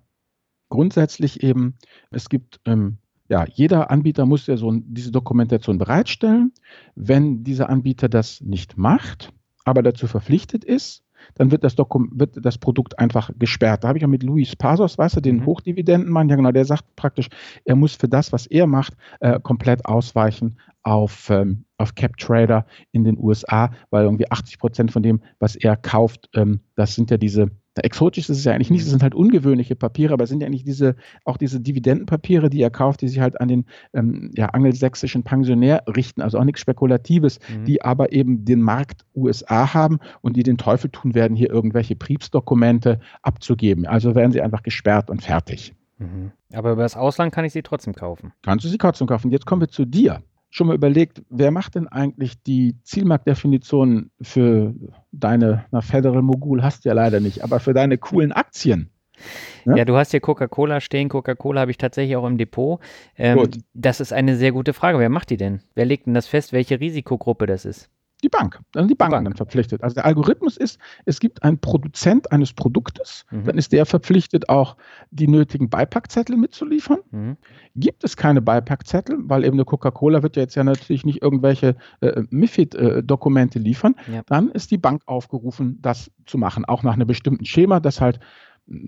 [0.69, 1.75] Grundsätzlich eben,
[2.11, 6.51] es gibt ähm, ja, jeder Anbieter muss ja so diese Dokumentation bereitstellen.
[6.95, 9.31] Wenn dieser Anbieter das nicht macht,
[9.63, 11.04] aber dazu verpflichtet ist,
[11.35, 13.83] dann wird das, Dokum wird das Produkt einfach gesperrt.
[13.83, 15.45] Da habe ich ja mit Luis Pasos, weißt du, den mhm.
[15.45, 17.27] Hochdividendenmann, ja genau, der sagt praktisch,
[17.63, 23.03] er muss für das, was er macht, äh, komplett ausweichen auf, ähm, auf CapTrader in
[23.03, 27.17] den USA, weil irgendwie 80 Prozent von dem, was er kauft, ähm, das sind ja
[27.17, 27.49] diese
[27.83, 30.47] Exotisch ist es ja eigentlich nicht, es sind halt ungewöhnliche Papiere, aber es sind ja
[30.47, 34.47] eigentlich diese, auch diese Dividendenpapiere, die er kauft, die sich halt an den ähm, ja,
[34.47, 37.65] angelsächsischen Pensionär richten, also auch nichts Spekulatives, mhm.
[37.65, 41.95] die aber eben den Markt USA haben und die den Teufel tun werden, hier irgendwelche
[41.95, 43.85] Briefsdokumente abzugeben.
[43.85, 45.73] Also werden sie einfach gesperrt und fertig.
[45.97, 46.31] Mhm.
[46.53, 48.31] Aber über das Ausland kann ich sie trotzdem kaufen.
[48.41, 49.31] Kannst du sie trotzdem kaufen.
[49.31, 50.21] Jetzt kommen wir zu dir
[50.55, 54.73] schon mal überlegt, wer macht denn eigentlich die Zielmarktdefinition für
[55.11, 58.89] deine, na, Federal Mogul hast du ja leider nicht, aber für deine coolen Aktien?
[59.65, 61.09] Ja, ja du hast hier Coca-Cola stehen.
[61.09, 62.79] Coca-Cola habe ich tatsächlich auch im Depot.
[63.17, 64.97] Ähm, das ist eine sehr gute Frage.
[64.97, 65.59] Wer macht die denn?
[65.73, 67.89] Wer legt denn das fest, welche Risikogruppe das ist?
[68.25, 68.59] Die Bank.
[68.71, 69.25] Dann sind die Banken Bank.
[69.25, 69.83] dann verpflichtet.
[69.83, 73.43] Also der Algorithmus ist, es gibt einen Produzent eines Produktes, mhm.
[73.43, 74.77] dann ist der verpflichtet, auch
[75.11, 76.97] die nötigen Beipackzettel mitzuliefern.
[77.11, 77.37] Mhm.
[77.75, 81.75] Gibt es keine Beipackzettel, weil eben eine Coca-Cola wird ja jetzt ja natürlich nicht irgendwelche
[82.01, 84.23] äh, MIFID-Dokumente liefern, ja.
[84.25, 88.19] dann ist die Bank aufgerufen, das zu machen, auch nach einem bestimmten Schema, das halt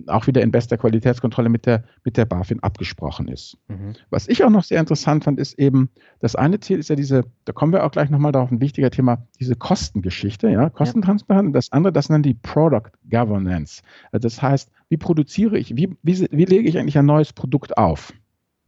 [0.07, 3.57] auch wieder in bester Qualitätskontrolle mit der, mit der BaFin abgesprochen ist.
[3.67, 3.93] Mhm.
[4.09, 7.25] Was ich auch noch sehr interessant fand, ist eben, das eine Ziel ist ja diese,
[7.45, 11.49] da kommen wir auch gleich nochmal darauf, ein wichtiger Thema, diese Kostengeschichte, ja, Kostentransparenz.
[11.49, 11.53] Ja.
[11.53, 13.83] Das andere, das nennt die Product Governance.
[14.11, 17.77] Also das heißt, wie produziere ich, wie, wie, wie lege ich eigentlich ein neues Produkt
[17.77, 18.13] auf?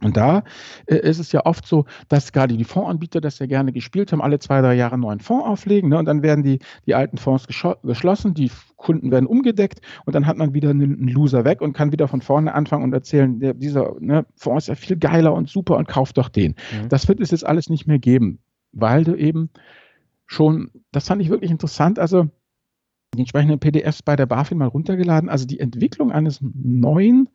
[0.01, 0.43] Und da
[0.85, 4.21] äh, ist es ja oft so, dass gerade die Fondsanbieter das ja gerne gespielt haben,
[4.21, 5.89] alle zwei, drei Jahre einen neuen Fonds auflegen.
[5.89, 5.97] Ne?
[5.97, 10.38] Und dann werden die, die alten Fonds geschlossen, die Kunden werden umgedeckt und dann hat
[10.38, 13.95] man wieder einen Loser weg und kann wieder von vorne anfangen und erzählen, der, dieser
[13.99, 16.55] ne, Fonds ist ja viel geiler und super und kauft doch den.
[16.71, 16.89] Mhm.
[16.89, 18.39] Das wird es jetzt alles nicht mehr geben,
[18.71, 19.49] weil du eben
[20.25, 22.29] schon, das fand ich wirklich interessant, also
[23.13, 27.27] die entsprechenden PDFs bei der BaFin mal runtergeladen, also die Entwicklung eines neuen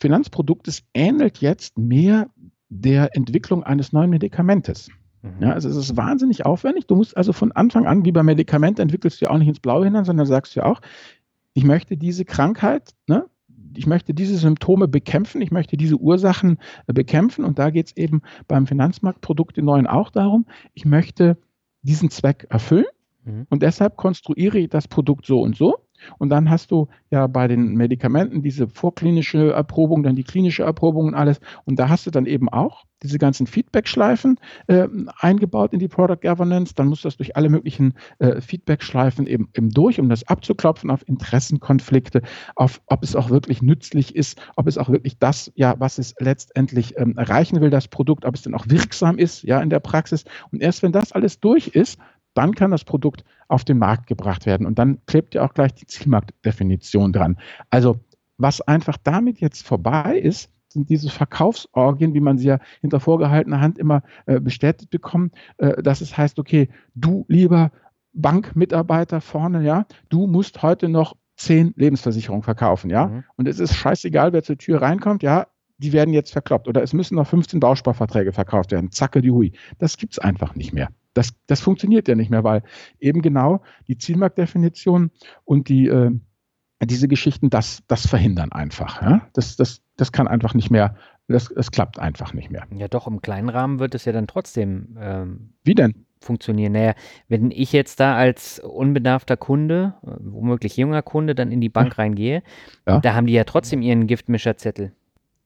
[0.00, 2.28] Finanzproduktes ähnelt jetzt mehr
[2.68, 4.88] der Entwicklung eines neuen Medikamentes.
[5.22, 5.30] Mhm.
[5.40, 6.86] Ja, also es ist wahnsinnig aufwendig.
[6.86, 9.60] Du musst also von Anfang an, wie bei Medikamenten, entwickelst du ja auch nicht ins
[9.60, 10.80] Blaue hinein, sondern sagst ja auch,
[11.52, 13.26] ich möchte diese Krankheit, ne,
[13.76, 17.44] ich möchte diese Symptome bekämpfen, ich möchte diese Ursachen äh, bekämpfen.
[17.44, 21.36] Und da geht es eben beim Finanzmarktprodukt den neuen auch darum, ich möchte
[21.82, 22.86] diesen Zweck erfüllen.
[23.24, 23.46] Mhm.
[23.50, 25.86] Und deshalb konstruiere ich das Produkt so und so.
[26.18, 31.08] Und dann hast du ja bei den Medikamenten diese vorklinische Erprobung, dann die klinische Erprobung
[31.08, 31.40] und alles.
[31.64, 34.36] Und da hast du dann eben auch diese ganzen Feedback-Schleifen
[34.66, 34.86] äh,
[35.18, 36.74] eingebaut in die Product Governance.
[36.74, 40.90] Dann musst du das durch alle möglichen äh, Feedback-Schleifen eben, eben durch, um das abzuklopfen
[40.90, 42.22] auf Interessenkonflikte,
[42.56, 46.14] auf ob es auch wirklich nützlich ist, ob es auch wirklich das, ja, was es
[46.18, 49.80] letztendlich ähm, erreichen will, das Produkt, ob es denn auch wirksam ist, ja, in der
[49.80, 50.24] Praxis.
[50.52, 51.98] Und erst wenn das alles durch ist,
[52.34, 54.66] dann kann das Produkt auf den Markt gebracht werden.
[54.66, 57.38] Und dann klebt ja auch gleich die Zielmarktdefinition dran.
[57.70, 57.98] Also
[58.38, 63.60] was einfach damit jetzt vorbei ist, sind diese Verkaufsorgien, wie man sie ja hinter vorgehaltener
[63.60, 67.72] Hand immer äh, bestätigt bekommt, äh, dass es heißt, okay, du lieber
[68.12, 73.08] Bankmitarbeiter vorne, ja, du musst heute noch zehn Lebensversicherungen verkaufen, ja.
[73.08, 73.24] Mhm.
[73.36, 76.68] Und es ist scheißegal, wer zur Tür reinkommt, ja, die werden jetzt verkloppt.
[76.68, 78.92] Oder es müssen noch 15 Bausparverträge verkauft werden.
[78.92, 79.52] Zacke die Hui.
[79.78, 82.62] Das gibt es einfach nicht mehr das, das funktioniert ja nicht mehr, weil
[82.98, 85.10] eben genau die Zielmarktdefinition
[85.44, 86.10] und die, äh,
[86.82, 89.02] diese Geschichten das, das verhindern einfach.
[89.02, 89.28] Ja?
[89.32, 90.96] Das, das, das kann einfach nicht mehr,
[91.28, 92.66] das, das klappt einfach nicht mehr.
[92.74, 94.96] Ja, doch, im kleinen Rahmen wird es ja dann trotzdem.
[95.00, 96.06] Ähm, Wie denn?
[96.22, 96.72] Funktionieren.
[96.72, 96.94] Naja,
[97.28, 102.02] wenn ich jetzt da als unbedarfter Kunde, womöglich junger Kunde, dann in die Bank ja.
[102.02, 102.42] reingehe,
[102.86, 103.00] ja.
[103.00, 104.92] da haben die ja trotzdem ihren Giftmischerzettel.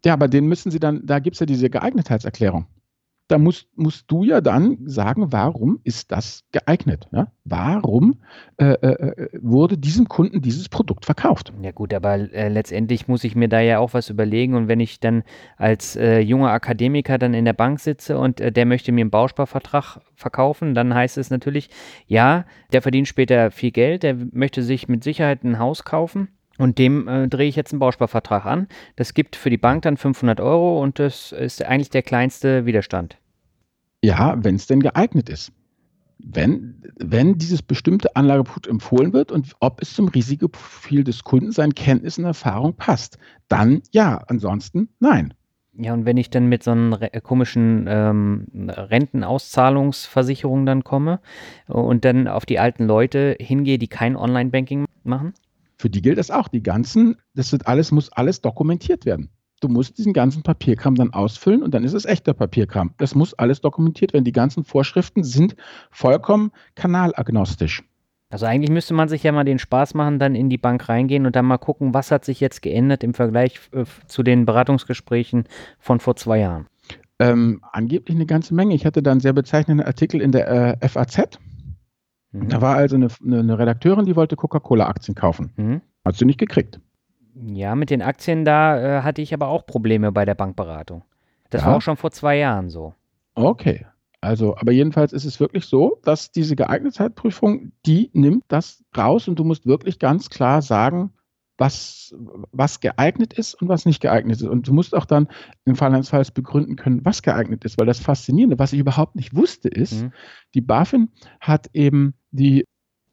[0.05, 2.67] Ja, aber den müssen sie dann, da gibt es ja diese Geeignetheitserklärung
[3.29, 7.09] da musst, musst du ja dann sagen, warum ist das geeignet?
[7.11, 7.29] Ja?
[7.45, 8.21] Warum
[8.59, 11.53] äh, äh, äh, wurde diesem Kunden dieses Produkt verkauft?
[11.63, 14.81] Ja gut, aber äh, letztendlich muss ich mir da ja auch was überlegen und wenn
[14.81, 15.23] ich dann
[15.57, 19.11] als äh, junger Akademiker dann in der Bank sitze und äh, der möchte mir einen
[19.11, 21.71] Bausparvertrag verkaufen, dann heißt es natürlich,
[22.07, 26.29] ja, der verdient später viel Geld, der möchte sich mit Sicherheit ein Haus kaufen.
[26.59, 28.69] Und dem äh, drehe ich jetzt einen Bausparvertrag an.
[28.97, 33.19] Das gibt für die Bank dann 500 Euro und das ist eigentlich der kleinste Widerstand.
[34.03, 35.53] Ja, wenn es denn geeignet ist.
[36.19, 41.75] Wenn, wenn dieses bestimmte Anlageprodukt empfohlen wird und ob es zum Risikoprofil des Kunden, seinen
[41.75, 45.35] Kenntnissen und Erfahrung passt, dann ja, ansonsten nein.
[45.77, 51.19] Ja, und wenn ich dann mit so einer komischen ähm, Rentenauszahlungsversicherung dann komme
[51.67, 55.35] und dann auf die alten Leute hingehe, die kein Online-Banking machen?
[55.77, 56.49] Für die gilt das auch.
[56.49, 59.31] Die ganzen, das wird alles, muss alles dokumentiert werden.
[59.61, 62.93] du musst diesen ganzen Papierkram dann ausfüllen und dann ist es echter Papierkram.
[62.99, 64.25] Das muss alles dokumentiert werden.
[64.25, 65.57] Die ganzen Vorschriften sind
[65.91, 67.83] vollkommen kanalagnostisch.
[68.35, 71.25] Also eigentlich müsste man sich ja mal den Spaß machen, dann in die Bank reingehen
[71.25, 75.45] und dann mal gucken, was hat sich jetzt geändert im Vergleich äh, zu den Beratungsgesprächen
[75.79, 76.67] von vor zwei Jahren.
[77.21, 78.75] Ähm, angeblich eine ganze Menge.
[78.75, 81.39] Ich hatte da einen sehr bezeichnenden Artikel in der äh, FAZ.
[82.35, 82.49] Mhm.
[82.49, 85.53] Da war also eine, eine, Redakteurin, die wollte Coca-Cola-Aktien kaufen.
[85.57, 85.81] Mhm.
[86.05, 86.81] Hat sie nicht gekriegt.
[87.35, 91.05] Ja, mit den Aktien, da äh, hatte ich aber auch Probleme bei der Bankberatung.
[91.51, 91.69] Das ja.
[91.69, 92.95] war auch schon vor zwei Jahren so.
[93.35, 93.87] Okay.
[94.21, 99.39] Also, aber jedenfalls ist es wirklich so, dass diese Geeignetheitsprüfung, die nimmt das raus und
[99.39, 101.13] du musst wirklich ganz klar sagen,
[101.59, 102.15] was,
[102.53, 104.49] was geeignet ist und was nicht geeignet ist.
[104.49, 105.29] Und du musst auch dann
[105.65, 109.15] im Fall eines Falls begründen können, was geeignet ist, weil das Faszinierende, was ich überhaupt
[109.17, 110.13] nicht wusste, ist, mhm.
[110.55, 112.65] die BaFin hat eben die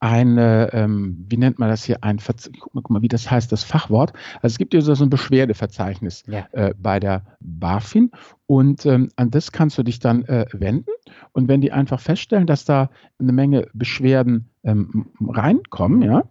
[0.01, 3.51] eine, ähm, wie nennt man das hier, ein, guck mal, guck mal, wie das heißt,
[3.51, 4.13] das Fachwort.
[4.41, 6.47] Also es gibt ja so ein Beschwerdeverzeichnis ja.
[6.54, 8.10] äh, bei der BaFin
[8.47, 10.89] und ähm, an das kannst du dich dann äh, wenden.
[11.34, 16.23] Und wenn die einfach feststellen, dass da eine Menge Beschwerden ähm, reinkommen, ja,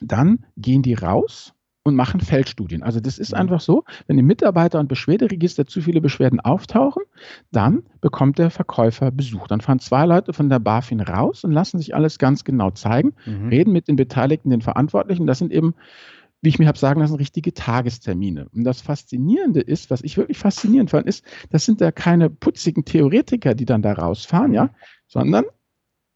[0.00, 2.82] dann gehen die raus und machen Feldstudien.
[2.82, 3.38] Also das ist mhm.
[3.38, 7.02] einfach so, wenn im Mitarbeiter- und Beschwerderegister zu viele Beschwerden auftauchen,
[7.50, 9.46] dann bekommt der Verkäufer Besuch.
[9.46, 13.14] Dann fahren zwei Leute von der BaFin raus und lassen sich alles ganz genau zeigen,
[13.24, 13.48] mhm.
[13.48, 15.26] reden mit den Beteiligten, den Verantwortlichen.
[15.26, 15.74] Das sind eben,
[16.42, 18.48] wie ich mir habe sagen lassen, richtige Tagestermine.
[18.54, 22.84] Und das Faszinierende ist, was ich wirklich faszinierend fand, ist, das sind da keine putzigen
[22.84, 24.70] Theoretiker, die dann da rausfahren, ja,
[25.06, 25.44] sondern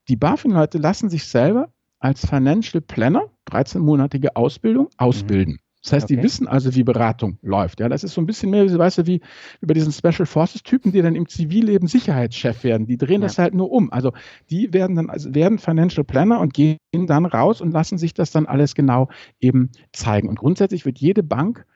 [0.09, 5.59] die BaFin-Leute lassen sich selber als Financial Planner, 13-monatige Ausbildung, ausbilden.
[5.85, 6.17] Das heißt, okay.
[6.17, 7.79] die wissen also, wie Beratung läuft.
[7.79, 9.21] Ja, das ist so ein bisschen mehr, weißt du, wie
[9.61, 12.87] über diesen Special Forces Typen, die dann im Zivilleben Sicherheitschef werden.
[12.87, 13.27] Die drehen ja.
[13.27, 13.93] das halt nur um.
[13.93, 14.13] Also
[14.51, 18.31] die werden dann, also werden Financial Planner und gehen dann raus und lassen sich das
[18.31, 19.09] dann alles genau
[19.41, 20.31] eben zeigen.
[20.31, 21.67] Und grundsätzlich wird jede Bank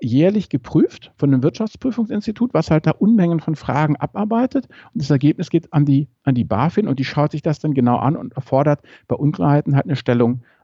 [0.00, 4.66] jährlich geprüft von einem Wirtschaftsprüfungsinstitut, was halt da Unmengen von Fragen abarbeitet.
[4.94, 7.74] Und das Ergebnis geht an die, an die BaFin und die schaut sich das dann
[7.74, 9.94] genau an und erfordert bei Unklarheiten halt eine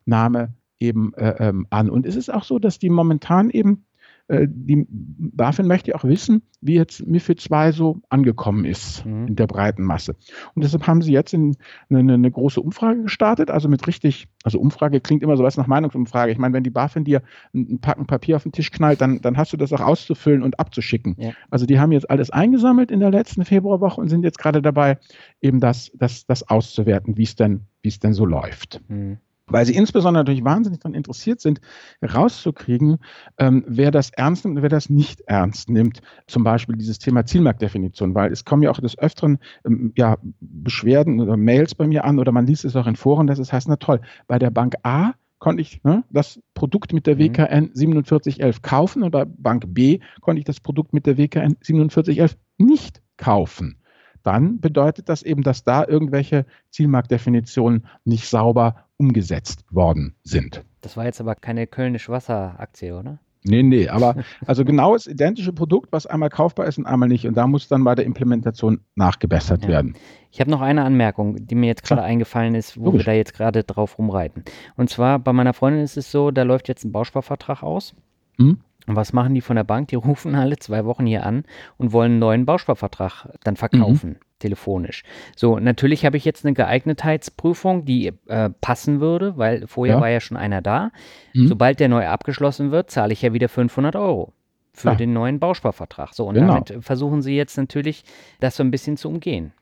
[0.09, 1.91] Stellungnahme eben äh, ähm, an.
[1.91, 3.85] Und es ist auch so, dass die momentan eben
[4.29, 9.27] äh, die BaFin möchte auch wissen, wie jetzt MIFID 2 so angekommen ist mhm.
[9.27, 10.15] in der breiten Masse.
[10.55, 11.57] Und deshalb haben sie jetzt in,
[11.91, 15.67] eine, eine, große Umfrage gestartet, also mit richtig, also Umfrage klingt immer so was nach
[15.67, 16.31] Meinungsumfrage.
[16.31, 17.23] Ich meine, wenn die BaFin dir
[17.55, 20.61] ein Packen Papier auf den Tisch knallt, dann, dann hast du das auch auszufüllen und
[20.61, 21.17] abzuschicken.
[21.19, 21.33] Ja.
[21.51, 24.99] Also die haben jetzt alles eingesammelt in der letzten Februarwoche und sind jetzt gerade dabei,
[25.41, 28.81] eben das, das, das auszuwerten, wie es denn, wie es denn so läuft.
[28.89, 31.61] Mhm weil sie insbesondere natürlich wahnsinnig daran interessiert sind,
[32.01, 32.99] herauszukriegen,
[33.39, 36.01] ähm, wer das ernst nimmt und wer das nicht ernst nimmt.
[36.27, 41.21] Zum Beispiel dieses Thema Zielmarktdefinition, weil es kommen ja auch des Öfteren ähm, ja, Beschwerden
[41.21, 43.69] oder Mails bei mir an oder man liest es auch in Foren, dass es heißt,
[43.69, 47.21] na toll, bei der Bank A konnte ich ne, das Produkt mit der mhm.
[47.21, 52.37] WKN 4711 kaufen und bei Bank B konnte ich das Produkt mit der WKN 4711
[52.59, 53.79] nicht kaufen
[54.23, 60.63] dann bedeutet das eben, dass da irgendwelche Zielmarktdefinitionen nicht sauber umgesetzt worden sind.
[60.81, 63.19] Das war jetzt aber keine Kölnisch Wasseraktie, oder?
[63.45, 67.27] Nee, nee, aber also genau das identische Produkt, was einmal kaufbar ist und einmal nicht.
[67.27, 69.69] Und da muss dann bei der Implementation nachgebessert ja.
[69.69, 69.95] werden.
[70.31, 73.01] Ich habe noch eine Anmerkung, die mir jetzt gerade eingefallen ist, wo Logisch.
[73.01, 74.45] wir da jetzt gerade drauf rumreiten.
[74.77, 77.95] Und zwar bei meiner Freundin ist es so, da läuft jetzt ein Bausparvertrag aus.
[78.37, 78.59] Hm?
[78.87, 79.89] Und was machen die von der Bank?
[79.89, 81.45] Die rufen alle zwei Wochen hier an
[81.77, 84.17] und wollen einen neuen Bausparvertrag dann verkaufen, mhm.
[84.39, 85.03] Telefonisch.
[85.37, 90.01] So, natürlich habe ich jetzt eine Geeignetheitsprüfung, die äh, passen würde, weil vorher ja.
[90.01, 90.91] war ja schon einer da.
[91.35, 91.49] Mhm.
[91.49, 94.33] Sobald der neu abgeschlossen wird, zahle ich ja wieder 500 Euro
[94.73, 94.95] für ja.
[94.95, 96.15] den neuen Bausparvertrag.
[96.15, 96.61] So, und genau.
[96.61, 98.05] damit versuchen sie jetzt natürlich,
[98.41, 99.53] das so ein bisschen zu umgehen.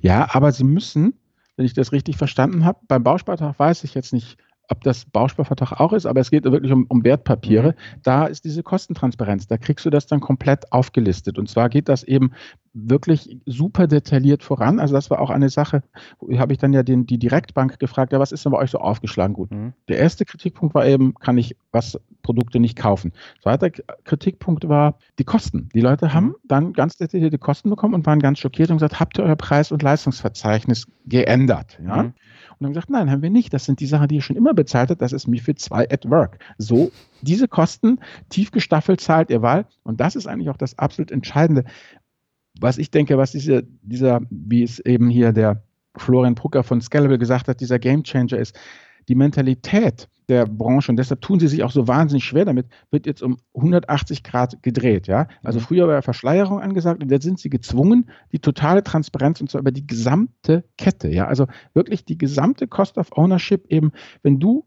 [0.00, 1.14] Ja, aber sie müssen,
[1.56, 4.38] wenn ich das richtig verstanden habe, beim Bausparvertrag weiß ich jetzt nicht,
[4.70, 7.68] ob das Bausparvertrag auch ist, aber es geht wirklich um, um Wertpapiere.
[7.70, 8.00] Mhm.
[8.02, 9.46] Da ist diese Kostentransparenz.
[9.46, 11.38] Da kriegst du das dann komplett aufgelistet.
[11.38, 12.32] Und zwar geht das eben
[12.86, 14.78] wirklich super detailliert voran.
[14.78, 15.82] Also das war auch eine Sache,
[16.36, 18.78] habe ich dann ja den, die Direktbank gefragt, ja, was ist denn bei euch so
[18.78, 19.34] aufgeschlagen?
[19.34, 19.50] Gut.
[19.50, 19.72] Mhm.
[19.88, 23.12] Der erste Kritikpunkt war eben, kann ich was Produkte nicht kaufen.
[23.42, 25.68] Zweiter Kritikpunkt war die Kosten.
[25.74, 26.36] Die Leute haben mhm.
[26.44, 29.72] dann ganz detaillierte Kosten bekommen und waren ganz schockiert und gesagt, habt ihr euer Preis-
[29.72, 31.78] und Leistungsverzeichnis geändert?
[31.84, 32.02] Ja?
[32.02, 32.12] Mhm.
[32.58, 33.52] Und haben gesagt, nein, haben wir nicht.
[33.54, 35.00] Das sind die Sachen, die ihr schon immer bezahlt habt.
[35.00, 36.38] Das ist MIFID 2 at Work.
[36.58, 36.90] So,
[37.22, 39.66] diese Kosten tief gestaffelt zahlt ihr Wahl.
[39.84, 41.64] Und das ist eigentlich auch das absolut Entscheidende.
[42.58, 45.62] Was ich denke, was diese, dieser, wie es eben hier der
[45.96, 48.58] Florian Brucker von Scalable gesagt hat, dieser Gamechanger ist,
[49.08, 53.06] die Mentalität der Branche, und deshalb tun sie sich auch so wahnsinnig schwer damit, wird
[53.06, 55.06] jetzt um 180 Grad gedreht.
[55.06, 55.26] Ja?
[55.42, 55.64] Also mhm.
[55.64, 59.62] früher war ja Verschleierung angesagt und jetzt sind sie gezwungen, die totale Transparenz und zwar
[59.62, 61.08] über die gesamte Kette.
[61.08, 61.26] Ja?
[61.26, 63.92] Also wirklich die gesamte Cost of Ownership eben,
[64.22, 64.66] wenn du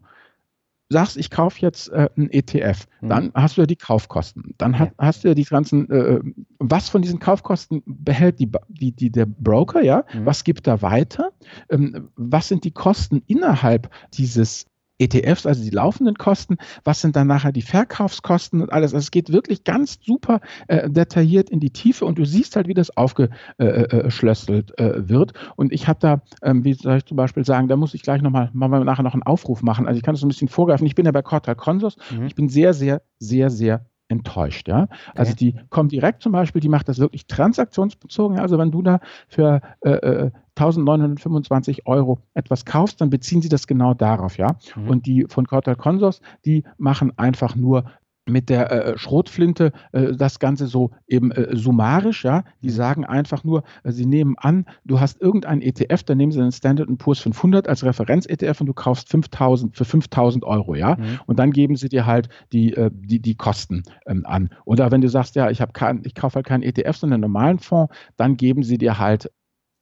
[0.92, 3.10] sagst, ich kaufe jetzt äh, einen ETF, mhm.
[3.10, 4.54] dann hast du ja die Kaufkosten.
[4.58, 4.92] Dann ja.
[4.98, 6.20] hast du ja die ganzen, äh,
[6.60, 10.04] was von diesen Kaufkosten behält die, die, die der Broker, ja?
[10.14, 10.26] Mhm.
[10.26, 11.32] Was gibt er weiter?
[11.70, 14.66] Ähm, was sind die Kosten innerhalb dieses
[15.02, 18.94] ETFs, also die laufenden Kosten, was sind dann nachher die Verkaufskosten und alles.
[18.94, 22.68] Also es geht wirklich ganz super äh, detailliert in die Tiefe und du siehst halt,
[22.68, 25.34] wie das aufgeschlüsselt äh, äh, wird.
[25.56, 28.22] Und ich habe da, ähm, wie soll ich zum Beispiel sagen, da muss ich gleich
[28.22, 29.88] nochmal, machen wir nachher noch einen Aufruf machen.
[29.88, 30.86] Also ich kann das so ein bisschen vorgreifen.
[30.86, 31.98] Ich bin ja bei Cortal Consos.
[32.12, 32.26] Mhm.
[32.26, 34.68] Ich bin sehr, sehr, sehr, sehr enttäuscht.
[34.68, 34.88] Ja?
[35.16, 38.40] Also die kommt direkt zum Beispiel, die macht das wirklich transaktionsbezogen.
[38.40, 43.68] Also wenn du da für äh, 1925 äh, Euro etwas kaufst, dann beziehen sie das
[43.68, 44.38] genau darauf.
[44.38, 44.58] Ja?
[44.76, 44.90] Mhm.
[44.90, 47.86] Und die von Cortal Consors, die machen einfach nur
[48.26, 52.44] mit der äh, Schrotflinte äh, das Ganze so eben äh, summarisch, ja.
[52.62, 52.74] Die mhm.
[52.74, 56.52] sagen einfach nur, äh, sie nehmen an, du hast irgendein ETF, dann nehmen sie einen
[56.52, 60.96] Standard Poor's 500 als Referenz-ETF und du kaufst 5000 für 5000 Euro, ja.
[60.96, 61.20] Mhm.
[61.26, 64.50] Und dann geben sie dir halt die, äh, die, die Kosten ähm, an.
[64.66, 67.60] Oder wenn du sagst, ja, ich, kein, ich kaufe halt keinen ETF, sondern einen normalen
[67.60, 69.32] Fonds, dann geben sie dir halt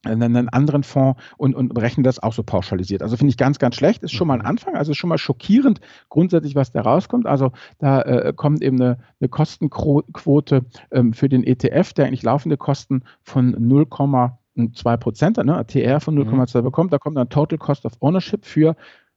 [0.05, 3.01] einen anderen Fonds und, und berechnen das auch so pauschalisiert.
[3.01, 4.03] Also finde ich ganz, ganz schlecht.
[4.03, 4.45] Ist schon mal ein mhm.
[4.45, 7.25] Anfang, also ist schon mal schockierend grundsätzlich, was da rauskommt.
[7.25, 12.57] Also da äh, kommt eben eine, eine Kostenquote ähm, für den ETF, der eigentlich laufende
[12.57, 16.63] Kosten von 0,2 Prozent, ne, TR von 0,2 mhm.
[16.63, 16.93] bekommt.
[16.93, 18.75] Da kommt dann Total Cost of Ownership für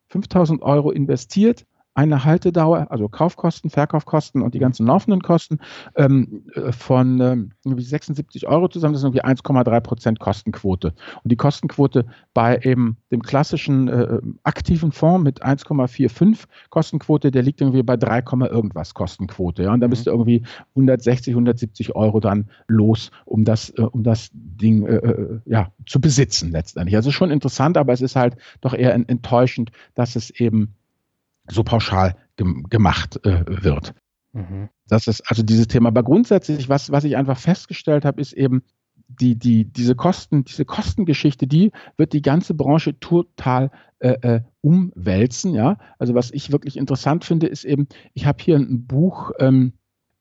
[0.09, 1.65] 5000 Euro investiert,
[1.95, 5.59] eine Haltedauer, also Kaufkosten, Verkaufkosten und die ganzen laufenden Kosten
[5.97, 8.95] ähm, äh, von ähm, 76 Euro zusammen.
[8.95, 10.95] Das ist irgendwie 1,3 Prozent Kostenquote.
[11.23, 17.61] Und die Kostenquote bei eben dem klassischen äh, aktiven Fonds mit 1,45 Kostenquote, der liegt
[17.61, 19.65] irgendwie bei 3, irgendwas Kostenquote.
[19.65, 19.75] Ja?
[19.75, 20.15] Und da bist du mhm.
[20.15, 25.71] irgendwie 160, 170 Euro dann los, um das, äh, um das Ding äh, äh, ja,
[25.87, 26.97] zu besitzen letztendlich.
[26.97, 30.75] Also schon interessant, aber es ist halt doch eher enttäuschend, dass es eben
[31.49, 33.95] so pauschal gem gemacht äh, wird.
[34.33, 34.69] Mhm.
[34.89, 35.89] Das ist also dieses Thema.
[35.89, 38.63] Aber grundsätzlich, was, was ich einfach festgestellt habe, ist eben,
[39.21, 45.55] die, die, diese Kosten, diese Kostengeschichte, die wird die ganze Branche total äh, äh, umwälzen.
[45.55, 45.79] Ja?
[45.99, 49.75] Also was ich wirklich interessant finde, ist eben, ich habe hier ein Buch, ähm,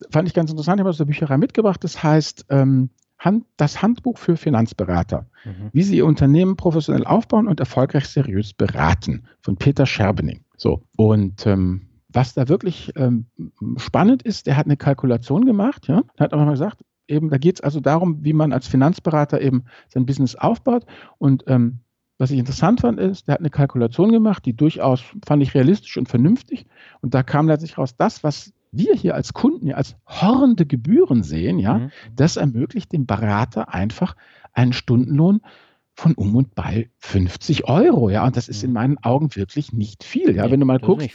[0.10, 2.90] fand ich ganz interessant, ich habe aus der Bücherei mitgebracht, das heißt ähm,
[3.22, 5.70] Hand, das Handbuch für Finanzberater, mhm.
[5.74, 10.44] wie sie ihr Unternehmen professionell aufbauen und erfolgreich seriös beraten, von Peter Scherbening.
[10.58, 13.28] So, und ähm, was da wirklich ähm,
[13.78, 17.58] spannend ist, der hat eine Kalkulation gemacht, ja, hat auch mal gesagt, eben, da geht
[17.58, 20.86] es also darum, wie man als Finanzberater eben sein Business aufbaut.
[21.20, 21.82] Und ähm,
[22.18, 25.98] was ich interessant fand, ist, der hat eine Kalkulation gemacht, die durchaus fand ich realistisch
[25.98, 26.66] und vernünftig.
[27.02, 31.24] Und da kam letztlich raus, das, was wir hier als Kunden ja als horrende Gebühren
[31.24, 31.92] sehen, ja, mhm.
[32.16, 34.16] das ermöglicht dem Berater einfach
[34.54, 35.42] einen Stundenlohn
[35.94, 38.10] von um und bei 50 Euro.
[38.10, 38.76] Ja, und das ist in mhm.
[38.76, 40.36] meinen Augen wirklich nicht viel.
[40.36, 41.10] Ja, nee, wenn du mal guckst,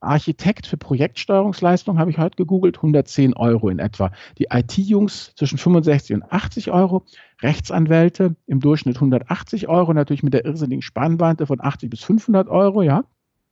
[0.00, 4.10] Architekt für Projektsteuerungsleistung habe ich heute gegoogelt, 110 Euro in etwa.
[4.38, 7.04] Die IT-Jungs zwischen 65 und 80 Euro,
[7.42, 12.82] Rechtsanwälte im Durchschnitt 180 Euro, natürlich mit der irrsinnigen Spannweite von 80 bis 500 Euro,
[12.82, 13.04] ja.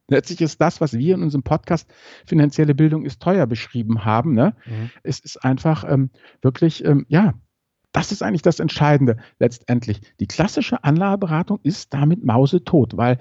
[0.08, 1.88] Letztlich ist das, was wir in unserem Podcast
[2.26, 4.32] Finanzielle Bildung ist teuer beschrieben haben.
[4.32, 4.54] Ne?
[4.66, 4.90] Mhm.
[5.02, 7.34] Es ist einfach ähm, wirklich, ähm, ja,
[7.92, 10.00] das ist eigentlich das Entscheidende letztendlich.
[10.20, 13.18] Die klassische Anlageberatung ist damit mausetot, weil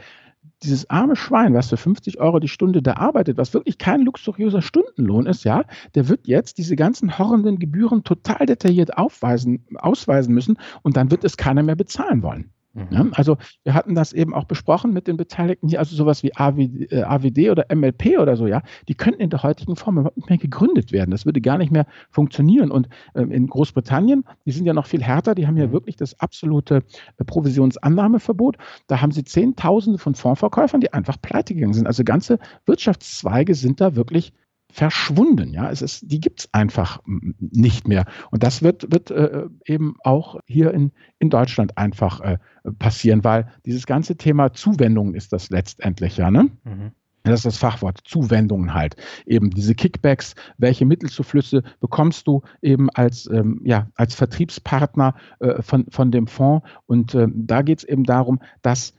[0.63, 4.61] dieses arme Schwein, was für 50 Euro die Stunde da arbeitet, was wirklich kein luxuriöser
[4.61, 10.57] Stundenlohn ist, ja, der wird jetzt diese ganzen horrenden Gebühren total detailliert aufweisen, ausweisen müssen
[10.81, 12.51] und dann wird es keiner mehr bezahlen wollen.
[12.77, 12.87] Mhm.
[12.91, 16.35] Ja, also wir hatten das eben auch besprochen mit den Beteiligten hier, also sowas wie
[16.35, 20.17] AWD, äh, AWD oder MLP oder so, ja, die könnten in der heutigen Form überhaupt
[20.17, 21.09] nicht mehr gegründet werden.
[21.09, 22.69] Das würde gar nicht mehr funktionieren.
[22.69, 25.71] Und ähm, in Großbritannien, die sind ja noch viel härter, die haben ja mhm.
[25.71, 26.83] wirklich das absolute
[27.17, 28.57] äh, Provisionsannahmeverbot.
[28.85, 31.87] Da haben sie Zehntausende von Fondsverkäufern, die einfach pleite gegangen sind.
[31.87, 34.33] Also ganze Wirtschaftszweige sind da wirklich
[34.77, 35.53] verschwunden.
[35.53, 37.01] Ja, es ist, die gibt es einfach
[37.39, 38.05] nicht mehr.
[38.29, 42.37] Und das wird, wird äh, eben auch hier in, in Deutschland einfach äh,
[42.77, 46.51] passieren, weil dieses ganze Thema Zuwendungen ist das letztendlich ja, ne?
[46.63, 46.91] Mhm.
[47.23, 48.95] Das ist das Fachwort, Zuwendungen halt.
[49.25, 55.87] Eben diese Kickbacks, welche Mittelzuflüsse bekommst du eben als, ähm, ja, als Vertriebspartner äh, von,
[55.89, 56.65] von dem Fonds.
[56.85, 58.93] Und äh, da geht es eben darum, dass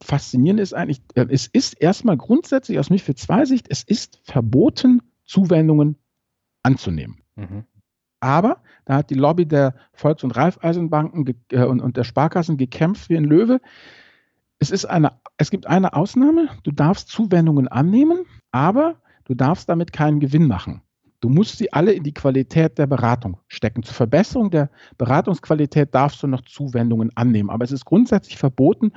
[0.00, 5.02] faszinierend ist eigentlich, äh, es ist erstmal grundsätzlich aus MIFID 2 Sicht, es ist verboten,
[5.24, 5.96] Zuwendungen
[6.62, 7.18] anzunehmen.
[7.36, 7.64] Mhm.
[8.20, 13.08] Aber da hat die Lobby der Volks- und Raiffeisenbanken äh, und, und der Sparkassen gekämpft
[13.10, 13.60] wie ein Löwe.
[14.58, 19.92] Es, ist eine, es gibt eine Ausnahme, du darfst Zuwendungen annehmen, aber du darfst damit
[19.92, 20.82] keinen Gewinn machen.
[21.20, 23.82] Du musst sie alle in die Qualität der Beratung stecken.
[23.82, 27.50] Zur Verbesserung der Beratungsqualität darfst du noch Zuwendungen annehmen.
[27.50, 28.92] Aber es ist grundsätzlich verboten,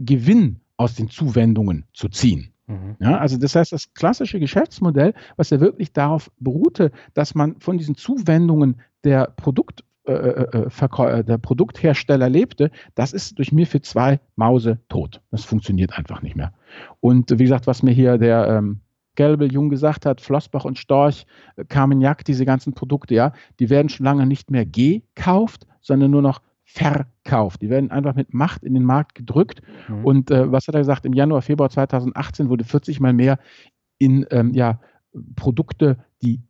[0.00, 2.52] Gewinn aus den Zuwendungen zu ziehen.
[2.66, 2.96] Mhm.
[3.00, 7.78] Ja, also das heißt, das klassische Geschäftsmodell, was ja wirklich darauf beruhte, dass man von
[7.78, 13.82] diesen Zuwendungen der Produkt äh, äh, äh, der Produkthersteller lebte, das ist durch mir für
[13.82, 15.20] zwei Mause tot.
[15.30, 16.52] Das funktioniert einfach nicht mehr.
[17.00, 18.80] Und wie gesagt, was mir hier der ähm,
[19.14, 21.26] Gelbe Jung gesagt hat, Flossbach und Storch,
[21.68, 26.40] Carmignac, diese ganzen Produkte, ja, die werden schon lange nicht mehr gekauft, sondern nur noch
[26.72, 27.62] verkauft.
[27.62, 29.62] Die werden einfach mit Macht in den Markt gedrückt.
[29.88, 30.04] Mhm.
[30.04, 31.04] Und äh, was hat er gesagt?
[31.04, 33.38] Im Januar, Februar 2018 wurde 40 mal mehr
[33.98, 34.80] in ähm, ja,
[35.34, 36.40] Produkte, die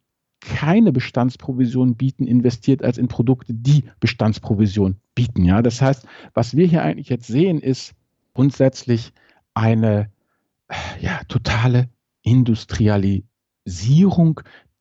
[0.40, 5.44] keine Bestandsprovision bieten, investiert als in Produkte, die Bestandsprovision bieten.
[5.44, 7.94] Ja, das heißt, was wir hier eigentlich jetzt sehen, ist
[8.34, 9.12] grundsätzlich
[9.54, 10.10] eine
[11.00, 11.88] ja, totale
[12.22, 14.40] Industrialisierung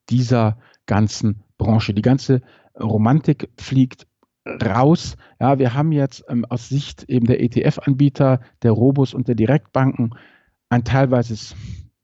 [0.10, 1.94] dieser ganzen Branche.
[1.94, 2.42] Die ganze
[2.80, 4.08] Romantik fliegt
[4.64, 5.16] raus.
[5.40, 10.12] Ja, wir haben jetzt ähm, aus Sicht eben der ETF-Anbieter, der Robus und der Direktbanken
[10.70, 11.56] ein teilweise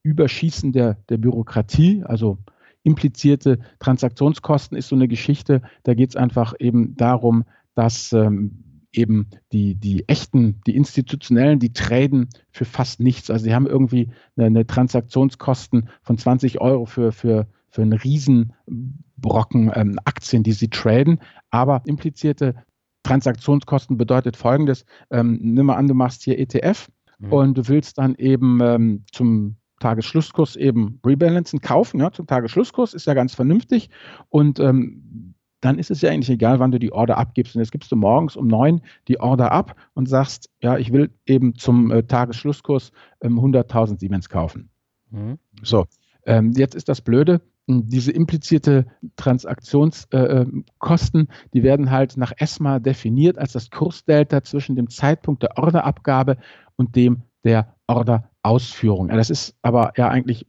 [0.02, 2.38] Überschießen der, der Bürokratie, also
[2.82, 5.62] implizierte Transaktionskosten ist so eine Geschichte.
[5.82, 7.44] Da geht es einfach eben darum,
[7.74, 13.30] dass ähm, eben die, die echten, die institutionellen, die traden für fast nichts.
[13.30, 19.70] Also sie haben irgendwie eine, eine Transaktionskosten von 20 Euro für, für, für einen Riesenbrocken
[19.74, 21.20] ähm, Aktien, die sie traden.
[21.50, 22.54] Aber implizierte
[23.02, 27.32] Transaktionskosten bedeutet folgendes: ähm, Nimm mal an, du machst hier ETF mhm.
[27.32, 33.06] und du willst dann eben ähm, zum Tagesschlusskurs eben rebalancen, kaufen, ja, zum Tagesschlusskurs, ist
[33.06, 33.90] ja ganz vernünftig.
[34.30, 37.54] Und ähm, dann ist es ja eigentlich egal, wann du die Order abgibst.
[37.54, 41.10] Und jetzt gibst du morgens um neun die Order ab und sagst, ja, ich will
[41.26, 44.70] eben zum äh, Tagesschlusskurs ähm, 100.000 Siemens kaufen.
[45.10, 45.38] Mhm.
[45.62, 45.84] So,
[46.24, 48.86] ähm, jetzt ist das Blöde, diese implizierte
[49.16, 55.58] Transaktionskosten, äh, die werden halt nach ESMA definiert als das Kursdelta zwischen dem Zeitpunkt der
[55.58, 56.36] Orderabgabe
[56.76, 59.08] und dem der Orderausführung.
[59.08, 60.46] Ja, das ist aber ja eigentlich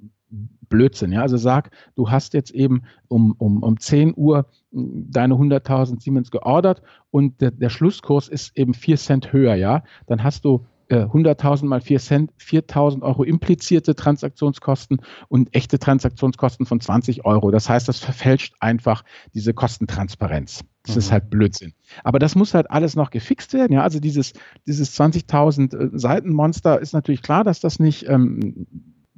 [0.69, 1.11] Blödsinn.
[1.11, 1.21] Ja?
[1.21, 6.31] Also sag, du hast jetzt eben um, um, um 10 Uhr hm, deine 100.000 Siemens
[6.31, 9.55] geordert und der, der Schlusskurs ist eben 4 Cent höher.
[9.55, 9.83] Ja?
[10.05, 16.65] Dann hast du 100.000 äh, mal 4 Cent, 4.000 Euro implizierte Transaktionskosten und echte Transaktionskosten
[16.65, 17.51] von 20 Euro.
[17.51, 20.63] Das heißt, das verfälscht einfach diese Kostentransparenz.
[20.83, 20.99] Das mhm.
[20.99, 21.73] ist halt Blödsinn.
[22.03, 23.73] Aber das muss halt alles noch gefixt werden.
[23.73, 24.33] Ja, also dieses,
[24.65, 28.67] dieses 20.000 äh, Seitenmonster ist natürlich klar, dass das nicht ähm,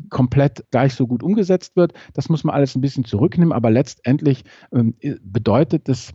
[0.09, 1.93] komplett gleich so gut umgesetzt wird.
[2.13, 6.13] Das muss man alles ein bisschen zurücknehmen, aber letztendlich ähm, bedeutet das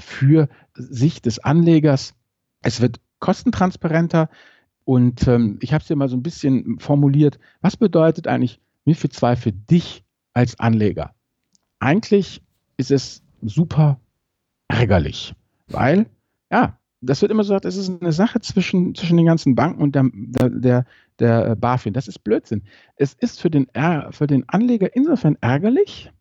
[0.00, 2.14] für Sicht des Anlegers,
[2.62, 4.28] es wird kostentransparenter,
[4.86, 7.40] und ähm, ich habe es dir mal so ein bisschen formuliert.
[7.60, 11.12] Was bedeutet eigentlich MIFID 2 für dich als Anleger?
[11.80, 12.40] Eigentlich
[12.76, 13.98] ist es super
[14.68, 15.34] ärgerlich,
[15.66, 16.06] weil,
[16.52, 19.82] ja, das wird immer so gesagt, es ist eine Sache zwischen, zwischen den ganzen Banken
[19.82, 20.84] und der, der, der,
[21.18, 21.92] der BaFin.
[21.92, 22.62] Das ist Blödsinn.
[22.94, 23.66] Es ist für den,
[24.10, 26.12] für den Anleger insofern ärgerlich,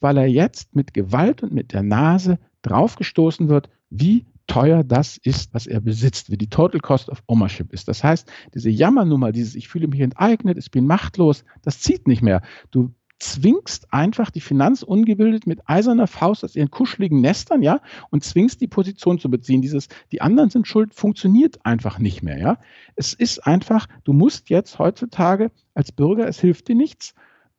[0.00, 5.54] weil er jetzt mit Gewalt und mit der Nase draufgestoßen wird, wie teuer das ist,
[5.54, 7.86] was er besitzt, wie die Total Cost of Ownership ist.
[7.86, 12.20] Das heißt, diese Jammernummer, dieses Ich fühle mich enteignet, ich bin machtlos, das zieht nicht
[12.20, 12.42] mehr.
[12.72, 17.80] Du zwingst einfach die Finanzungebildet mit eiserner Faust aus ihren kuscheligen Nestern, ja,
[18.10, 19.62] und zwingst die Position zu beziehen.
[19.62, 22.58] Dieses, die anderen sind schuld, funktioniert einfach nicht mehr, ja.
[22.96, 27.14] Es ist einfach, du musst jetzt heutzutage als Bürger, es hilft dir nichts.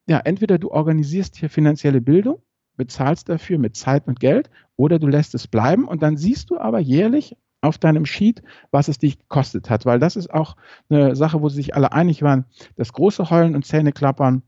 [0.07, 2.41] Ja, entweder du organisierst hier finanzielle Bildung,
[2.81, 6.57] bezahlst dafür mit Zeit und Geld oder du lässt es bleiben und dann siehst du
[6.57, 10.55] aber jährlich auf deinem Sheet, was es dich gekostet hat, weil das ist auch
[10.89, 12.45] eine Sache, wo sich alle einig waren.
[12.75, 14.41] Das große Heulen und Zähneklappern,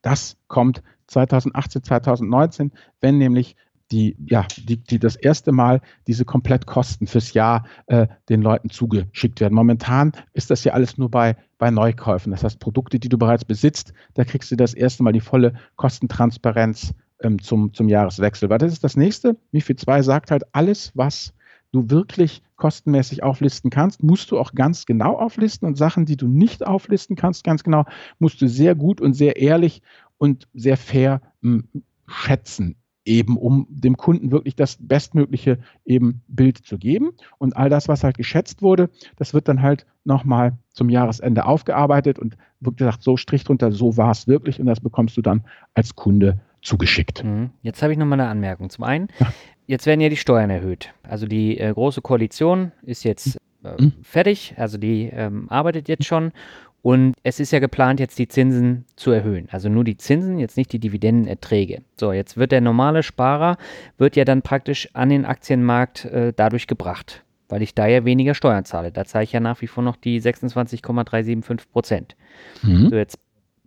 [0.00, 2.70] das kommt 2018, 2019,
[3.00, 3.56] wenn nämlich
[3.90, 9.40] die, ja, die, die das erste Mal diese Komplettkosten fürs Jahr äh, den Leuten zugeschickt
[9.40, 9.54] werden.
[9.54, 12.30] Momentan ist das ja alles nur bei, bei Neukäufen.
[12.30, 15.54] Das heißt, Produkte, die du bereits besitzt, da kriegst du das erste Mal die volle
[15.76, 18.50] Kostentransparenz ähm, zum, zum Jahreswechsel.
[18.50, 19.36] Weil das ist das nächste.
[19.52, 21.34] MIFID 2 sagt halt, alles, was
[21.72, 26.28] du wirklich kostenmäßig auflisten kannst, musst du auch ganz genau auflisten und Sachen, die du
[26.28, 27.84] nicht auflisten kannst, ganz genau,
[28.18, 29.82] musst du sehr gut und sehr ehrlich
[30.18, 36.58] und sehr fair m, hm, schätzen, eben um dem Kunden wirklich das bestmögliche eben Bild
[36.58, 37.12] zu geben.
[37.38, 42.18] Und all das, was halt geschätzt wurde, das wird dann halt nochmal zum Jahresende aufgearbeitet
[42.18, 45.42] und wird gesagt, so Strich drunter, so war es wirklich und das bekommst du dann
[45.74, 47.24] als Kunde zugeschickt.
[47.24, 47.50] Mhm.
[47.62, 48.70] Jetzt habe ich nochmal eine Anmerkung.
[48.70, 49.08] Zum einen,
[49.66, 50.94] jetzt werden ja die Steuern erhöht.
[51.02, 53.92] Also die äh, Große Koalition ist jetzt äh, mhm.
[54.02, 56.32] fertig, also die ähm, arbeitet jetzt schon.
[56.80, 59.48] Und es ist ja geplant, jetzt die Zinsen zu erhöhen.
[59.52, 61.82] Also nur die Zinsen, jetzt nicht die Dividendenerträge.
[61.96, 63.56] So, jetzt wird der normale Sparer,
[63.98, 68.34] wird ja dann praktisch an den Aktienmarkt äh, dadurch gebracht, weil ich da ja weniger
[68.34, 68.90] Steuern zahle.
[68.90, 72.16] Da zahle ich ja nach wie vor noch die 26,375 Prozent.
[72.62, 72.88] Mhm.
[72.90, 73.20] So, jetzt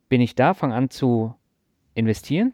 [0.09, 1.33] bin ich da, fange an zu
[1.93, 2.53] investieren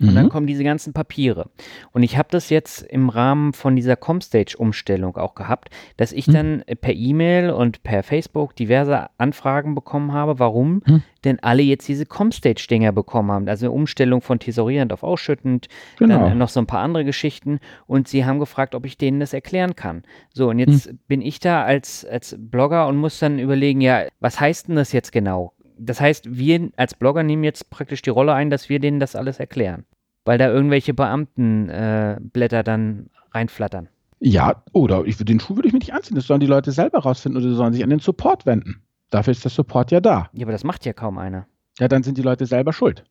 [0.00, 0.28] und dann mhm.
[0.30, 1.50] kommen diese ganzen Papiere.
[1.92, 6.32] Und ich habe das jetzt im Rahmen von dieser Comstage-Umstellung auch gehabt, dass ich mhm.
[6.32, 11.02] dann per E-Mail und per Facebook diverse Anfragen bekommen habe, warum mhm.
[11.24, 13.48] denn alle jetzt diese Comstage-Dinger bekommen haben.
[13.48, 16.28] Also eine Umstellung von tesorierend auf ausschüttend, genau.
[16.28, 17.58] dann noch so ein paar andere Geschichten.
[17.86, 20.02] Und sie haben gefragt, ob ich denen das erklären kann.
[20.32, 20.98] So, und jetzt mhm.
[21.08, 24.92] bin ich da als, als Blogger und muss dann überlegen, ja, was heißt denn das
[24.92, 25.52] jetzt genau?
[25.80, 29.16] Das heißt, wir als Blogger nehmen jetzt praktisch die Rolle ein, dass wir denen das
[29.16, 29.84] alles erklären,
[30.24, 33.88] weil da irgendwelche Beamtenblätter äh, dann reinflattern.
[34.20, 36.14] Ja, oder ich, den Schuh würde ich mir nicht anziehen.
[36.14, 38.82] Das sollen die Leute selber rausfinden oder sollen sich an den Support wenden.
[39.08, 40.28] Dafür ist der Support ja da.
[40.34, 41.46] Ja, aber das macht ja kaum einer.
[41.78, 43.04] Ja, dann sind die Leute selber schuld.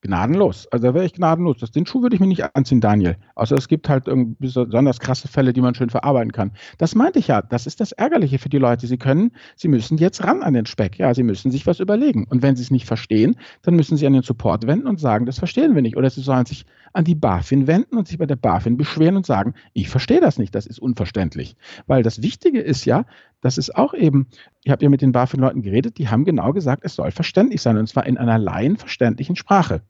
[0.00, 0.68] Gnadenlos.
[0.70, 1.58] Also da wäre ich gnadenlos.
[1.58, 3.16] Das, den Schuh würde ich mir nicht anziehen, Daniel.
[3.34, 4.04] Außer es gibt halt
[4.38, 6.52] besonders krasse Fälle, die man schön verarbeiten kann.
[6.78, 7.42] Das meinte ich ja.
[7.42, 8.86] Das ist das Ärgerliche für die Leute.
[8.86, 10.98] Sie können, sie müssen jetzt ran an den Speck.
[10.98, 12.26] Ja, sie müssen sich was überlegen.
[12.30, 15.26] Und wenn sie es nicht verstehen, dann müssen sie an den Support wenden und sagen,
[15.26, 15.96] das verstehen wir nicht.
[15.96, 19.26] Oder sie sollen sich an die BaFin wenden und sich bei der BaFin beschweren und
[19.26, 20.54] sagen, ich verstehe das nicht.
[20.54, 21.56] Das ist unverständlich.
[21.86, 23.04] Weil das Wichtige ist ja,
[23.40, 24.28] das ist auch eben,
[24.64, 27.76] ich habe ja mit den BaFin-Leuten geredet, die haben genau gesagt, es soll verständlich sein
[27.76, 29.82] und zwar in einer laienverständlichen Sprache.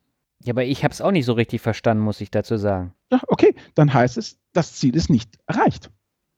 [0.44, 2.94] Ja, aber ich habe es auch nicht so richtig verstanden, muss ich dazu sagen.
[3.10, 5.90] Ja, okay, dann heißt es, das Ziel ist nicht erreicht.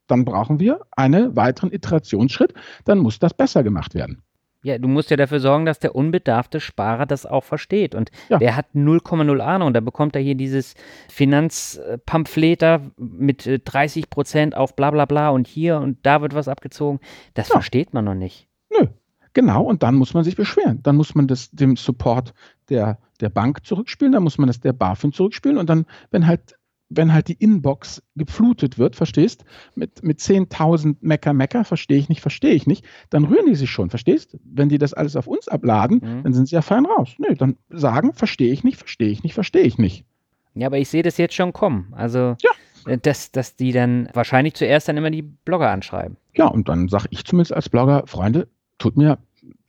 [0.07, 2.53] Dann brauchen wir einen weiteren Iterationsschritt,
[2.85, 4.23] dann muss das besser gemacht werden.
[4.63, 7.95] Ja, du musst ja dafür sorgen, dass der unbedarfte Sparer das auch versteht.
[7.95, 8.37] Und ja.
[8.37, 9.73] der hat 0,0 Ahnung.
[9.73, 10.75] Da bekommt er hier dieses
[11.09, 16.35] Finanzpamphlet da mit 30 äh, Prozent auf bla bla bla und hier und da wird
[16.35, 16.99] was abgezogen.
[17.33, 17.53] Das ja.
[17.53, 18.47] versteht man noch nicht.
[18.69, 18.87] Nö.
[19.33, 20.83] Genau, und dann muss man sich beschweren.
[20.83, 22.33] Dann muss man das dem Support
[22.69, 26.57] der, der Bank zurückspielen, dann muss man das der BaFin zurückspielen und dann, wenn halt
[26.93, 32.21] wenn halt die Inbox geflutet wird, verstehst, mit, mit 10.000 Mecker, Mecker, verstehe ich nicht,
[32.21, 34.37] verstehe ich nicht, dann rühren die sich schon, verstehst?
[34.43, 36.23] Wenn die das alles auf uns abladen, mhm.
[36.23, 37.15] dann sind sie ja fein raus.
[37.17, 40.05] Nö, dann sagen, verstehe ich nicht, verstehe ich nicht, verstehe ich nicht.
[40.53, 41.93] Ja, aber ich sehe das jetzt schon kommen.
[41.95, 42.51] Also, ja.
[42.85, 46.17] Äh, dass, dass die dann wahrscheinlich zuerst dann immer die Blogger anschreiben.
[46.35, 49.17] Ja, und dann sage ich zumindest als Blogger, Freunde, tut mir,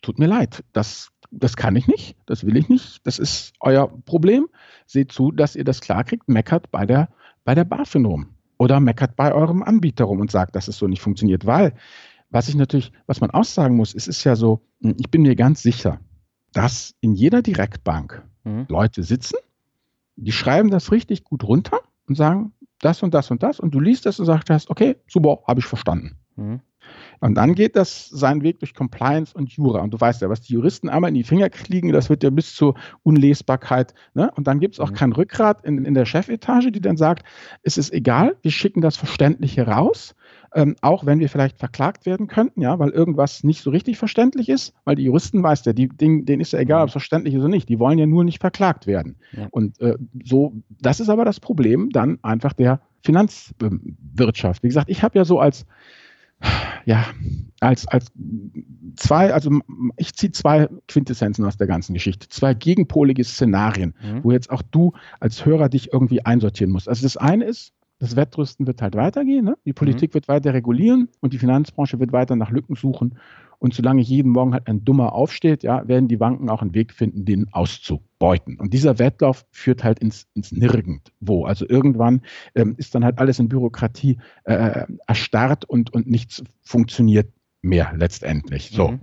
[0.00, 3.88] tut mir leid, das das kann ich nicht, das will ich nicht, das ist euer
[4.04, 4.48] Problem.
[4.86, 7.08] Seht zu, dass ihr das klarkriegt, meckert bei der,
[7.44, 10.86] bei der BaFin rum oder meckert bei eurem Anbieter rum und sagt, dass es so
[10.86, 11.46] nicht funktioniert.
[11.46, 11.74] Weil,
[12.30, 15.62] was ich natürlich, was man aussagen muss, es ist ja so, ich bin mir ganz
[15.62, 16.00] sicher,
[16.52, 18.66] dass in jeder Direktbank mhm.
[18.68, 19.36] Leute sitzen,
[20.16, 23.80] die schreiben das richtig gut runter und sagen, das und das und das und du
[23.80, 26.18] liest das und sagst, okay, super, habe ich verstanden.
[26.36, 26.60] Mhm.
[27.20, 29.80] Und dann geht das seinen Weg durch Compliance und Jura.
[29.80, 32.30] Und du weißt ja, was die Juristen einmal in die Finger kriegen, das wird ja
[32.30, 32.74] bis zur
[33.04, 33.94] Unlesbarkeit.
[34.14, 34.30] Ne?
[34.34, 34.94] Und dann gibt es auch mhm.
[34.94, 37.24] kein Rückgrat in, in der Chefetage, die dann sagt,
[37.62, 40.14] es ist egal, wir schicken das Verständliche raus.
[40.54, 44.50] Ähm, auch wenn wir vielleicht verklagt werden könnten, ja, weil irgendwas nicht so richtig verständlich
[44.50, 47.34] ist, weil die Juristen, weißt ja, die, denen, denen ist ja egal, ob es verständlich
[47.34, 49.16] ist oder nicht, die wollen ja nur nicht verklagt werden.
[49.32, 49.46] Ja.
[49.50, 54.62] Und äh, so, das ist aber das Problem dann einfach der Finanzwirtschaft.
[54.62, 55.64] Wie gesagt, ich habe ja so als
[56.84, 57.06] ja,
[57.60, 58.06] als, als
[58.96, 59.50] zwei, also
[59.96, 64.24] ich ziehe zwei Quintessenzen aus der ganzen Geschichte, zwei gegenpolige Szenarien, mhm.
[64.24, 66.88] wo jetzt auch du als Hörer dich irgendwie einsortieren musst.
[66.88, 69.56] Also das eine ist, das Wettrüsten wird halt weitergehen, ne?
[69.64, 70.14] die Politik mhm.
[70.14, 73.16] wird weiter regulieren und die Finanzbranche wird weiter nach Lücken suchen
[73.60, 76.92] und solange jeden Morgen halt ein Dummer aufsteht, ja, werden die Banken auch einen Weg
[76.92, 77.46] finden, den
[78.22, 78.58] auszubeuten.
[78.58, 81.44] Und dieser Wettlauf führt halt ins, ins Nirgendwo.
[81.44, 82.22] Also irgendwann
[82.54, 88.70] ähm, ist dann halt alles in Bürokratie äh, erstarrt und, und nichts funktioniert mehr letztendlich.
[88.70, 88.88] So.
[88.88, 89.00] Mhm.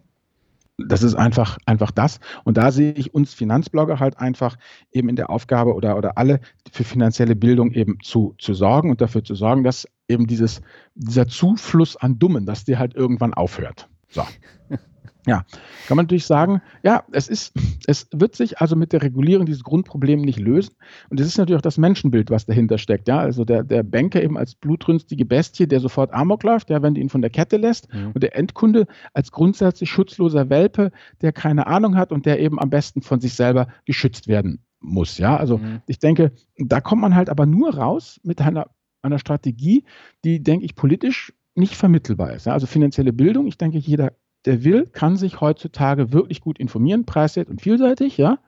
[0.88, 2.22] Das ist einfach, einfach das.
[2.46, 4.58] Und da sehe ich uns Finanzblogger halt einfach
[4.94, 6.40] eben in der Aufgabe oder, oder alle
[6.72, 10.62] für finanzielle Bildung eben zu, zu sorgen und dafür zu sorgen, dass eben dieses,
[10.96, 13.90] dieser Zufluss an Dummen, dass der halt irgendwann aufhört.
[14.08, 14.24] So.
[15.30, 15.46] Ja,
[15.88, 17.54] kann man natürlich sagen, ja, es ist,
[17.86, 20.74] es wird sich also mit der Regulierung dieses Grundproblem nicht lösen.
[21.10, 23.08] Und es ist natürlich auch das Menschenbild, was dahinter steckt.
[23.08, 26.96] Ja, also der, der Banker eben als blutrünstige Bestie, der sofort Amok läuft, ja, wenn
[26.96, 27.94] du ihn von der Kette lässt.
[27.94, 28.12] Mhm.
[28.14, 32.72] Und der Endkunde als grundsätzlich schutzloser Welpe, der keine Ahnung hat und der eben am
[32.72, 35.20] besten von sich selber geschützt werden muss.
[35.20, 35.82] Ja, also mhm.
[35.86, 38.66] ich denke, da kommt man halt aber nur raus mit einer,
[39.04, 39.84] einer Strategie,
[40.26, 42.48] die, denke ich, politisch nicht vermittelbar ist.
[42.48, 42.54] Ja?
[42.54, 44.14] Also finanzielle Bildung, ich denke, jeder,
[44.46, 48.40] der will, kann sich heutzutage wirklich gut informieren, preiswert und vielseitig, ja.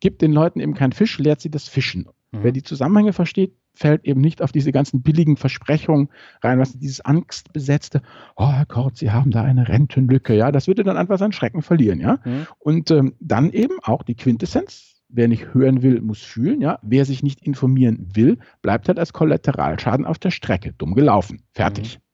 [0.00, 2.08] Gibt den Leuten eben keinen Fisch, lehrt sie das Fischen.
[2.32, 2.38] Mhm.
[2.42, 6.08] Wer die Zusammenhänge versteht, fällt eben nicht auf diese ganzen billigen Versprechungen
[6.42, 8.02] rein, was dieses angstbesetzte,
[8.36, 11.62] oh Herr Kort, Sie haben da eine Rentenlücke, ja, das würde dann einfach seinen Schrecken
[11.62, 12.18] verlieren, ja.
[12.24, 12.46] Mhm.
[12.58, 16.78] Und ähm, dann eben auch die Quintessenz, wer nicht hören will, muss fühlen, ja.
[16.82, 21.98] Wer sich nicht informieren will, bleibt halt als Kollateralschaden auf der Strecke, dumm gelaufen, fertig.
[21.98, 22.09] Mhm.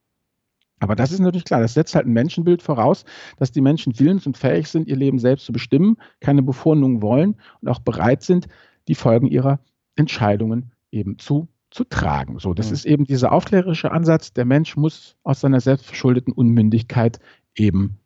[0.79, 3.03] Aber das ist natürlich klar, das setzt halt ein Menschenbild voraus,
[3.37, 7.35] dass die Menschen willens und fähig sind, ihr Leben selbst zu bestimmen, keine Bevormundung wollen
[7.61, 8.47] und auch bereit sind,
[8.87, 9.59] die Folgen ihrer
[9.95, 12.39] Entscheidungen eben zu, zu tragen.
[12.39, 12.73] So, das mhm.
[12.73, 17.19] ist eben dieser aufklärerische Ansatz, der Mensch muss aus seiner selbstverschuldeten Unmündigkeit
[17.55, 17.97] eben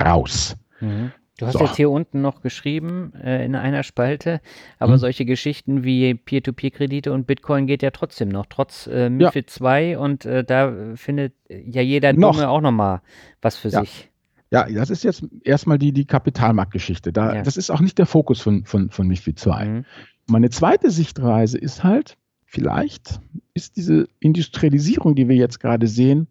[0.00, 0.56] raus.
[0.80, 1.12] Mhm.
[1.38, 1.64] Du hast so.
[1.64, 4.40] jetzt hier unten noch geschrieben äh, in einer Spalte,
[4.78, 4.98] aber hm.
[4.98, 9.54] solche Geschichten wie Peer-to-Peer-Kredite und Bitcoin geht ja trotzdem noch, trotz äh, MIFID ja.
[9.54, 12.32] 2 und äh, da findet ja jeder noch.
[12.32, 13.02] Dumme auch nochmal
[13.42, 13.80] was für ja.
[13.80, 14.10] sich.
[14.50, 17.12] Ja, das ist jetzt erstmal die, die Kapitalmarktgeschichte.
[17.12, 17.42] Da, ja.
[17.42, 19.64] Das ist auch nicht der Fokus von, von, von MIFID 2.
[19.64, 19.84] Mhm.
[20.28, 23.20] Meine zweite Sichtweise ist halt, vielleicht
[23.54, 26.28] ist diese Industrialisierung, die wir jetzt gerade sehen,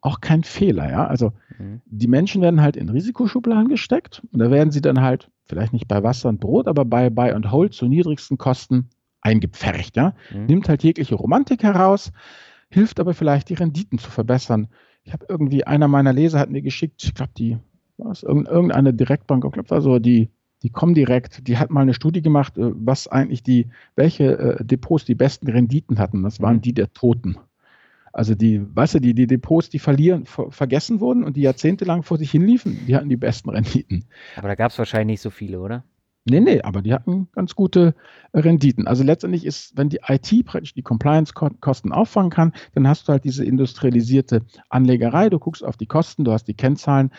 [0.00, 0.90] auch kein Fehler.
[0.90, 1.06] Ja?
[1.06, 1.80] Also mhm.
[1.86, 5.88] die Menschen werden halt in Risikoschubladen gesteckt und da werden sie dann halt, vielleicht nicht
[5.88, 8.90] bei Wasser und Brot, aber bei Buy and Hold zu niedrigsten Kosten
[9.20, 9.96] eingepfercht.
[9.96, 10.14] Ja?
[10.32, 10.46] Mhm.
[10.46, 12.12] Nimmt halt jegliche Romantik heraus,
[12.70, 14.68] hilft aber vielleicht die Renditen zu verbessern.
[15.02, 17.58] Ich habe irgendwie, einer meiner Leser hat mir geschickt, ich glaube, die,
[17.96, 20.30] was, irgendeine Direktbank, ich glaube, war so die,
[20.62, 25.04] die Comdirect, die hat mal eine Studie gemacht, äh, was eigentlich die, welche äh, Depots
[25.04, 26.22] die besten Renditen hatten.
[26.22, 26.62] Das waren mhm.
[26.62, 27.36] die der Toten.
[28.16, 32.02] Also die, weißt du, die, die Depots, die verlieren, ver vergessen wurden und die jahrzehntelang
[32.02, 34.06] vor sich hinliefen, die hatten die besten Renditen.
[34.36, 35.84] Aber da gab es wahrscheinlich nicht so viele, oder?
[36.24, 37.94] Nee, nee, aber die hatten ganz gute
[38.32, 38.86] Renditen.
[38.86, 43.24] Also letztendlich ist, wenn die IT praktisch die Compliance-Kosten auffangen kann, dann hast du halt
[43.24, 45.28] diese industrialisierte Anlegerei.
[45.28, 47.10] Du guckst auf die Kosten, du hast die Kennzahlen.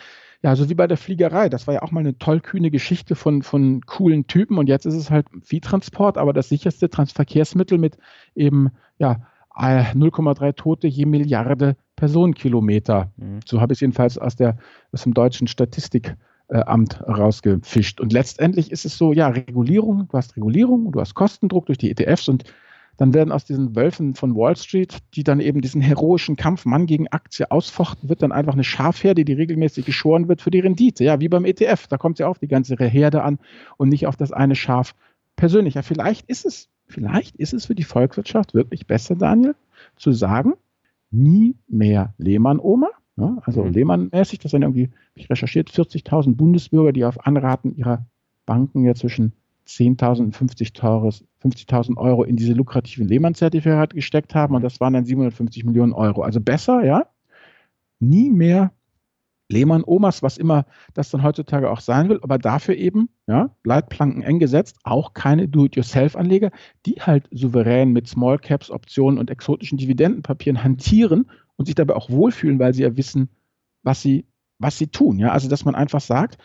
[0.42, 1.48] Ja, so wie bei der Fliegerei.
[1.48, 4.94] Das war ja auch mal eine tollkühne Geschichte von, von coolen Typen und jetzt ist
[4.94, 7.98] es halt Viehtransport, aber das sicherste Transverkehrsmittel mit
[8.34, 9.28] eben, ja,
[9.58, 13.12] 0,3 Tote je Milliarde Personenkilometer.
[13.16, 13.40] Mhm.
[13.44, 14.56] So habe ich es jedenfalls aus, der,
[14.92, 18.00] aus dem deutschen Statistikamt rausgefischt.
[18.00, 21.90] Und letztendlich ist es so, ja, Regulierung, du hast Regulierung, du hast Kostendruck durch die
[21.90, 22.44] ETFs und
[22.98, 26.86] dann werden aus diesen Wölfen von Wall Street, die dann eben diesen heroischen Kampf Mann
[26.86, 31.04] gegen Aktie ausfochten, wird dann einfach eine Schafherde, die regelmäßig geschoren wird für die Rendite.
[31.04, 31.86] Ja, wie beim ETF.
[31.86, 33.38] Da kommt ja auf die ganze Herde an
[33.76, 34.96] und nicht auf das eine Schaf
[35.36, 35.74] persönlich.
[35.74, 39.54] Ja, vielleicht ist es Vielleicht ist es für die Volkswirtschaft wirklich besser, Daniel,
[39.96, 40.54] zu sagen,
[41.10, 42.88] nie mehr Lehmann-Oma.
[43.16, 43.72] Ja, also mhm.
[43.72, 48.06] Lehmann-mäßig, das sind irgendwie, ich recherchiert, 40.000 Bundesbürger, die auf Anraten ihrer
[48.46, 49.32] Banken ja zwischen
[49.66, 55.04] 10.000 und 50.000 50 Euro in diese lukrativen Lehmann-Zertifikate gesteckt haben und das waren dann
[55.04, 56.22] 750 Millionen Euro.
[56.22, 57.06] Also besser, ja,
[58.00, 58.72] nie mehr
[59.48, 64.22] Lehmann, Omas, was immer das dann heutzutage auch sein will, aber dafür eben, ja, Leitplanken
[64.22, 66.50] eng gesetzt, auch keine Do-it-yourself-Anleger,
[66.86, 72.10] die halt souverän mit Small Caps, Optionen und exotischen Dividendenpapieren hantieren und sich dabei auch
[72.10, 73.30] wohlfühlen, weil sie ja wissen,
[73.82, 74.26] was sie,
[74.58, 75.18] was sie tun.
[75.18, 76.38] Ja, also dass man einfach sagt,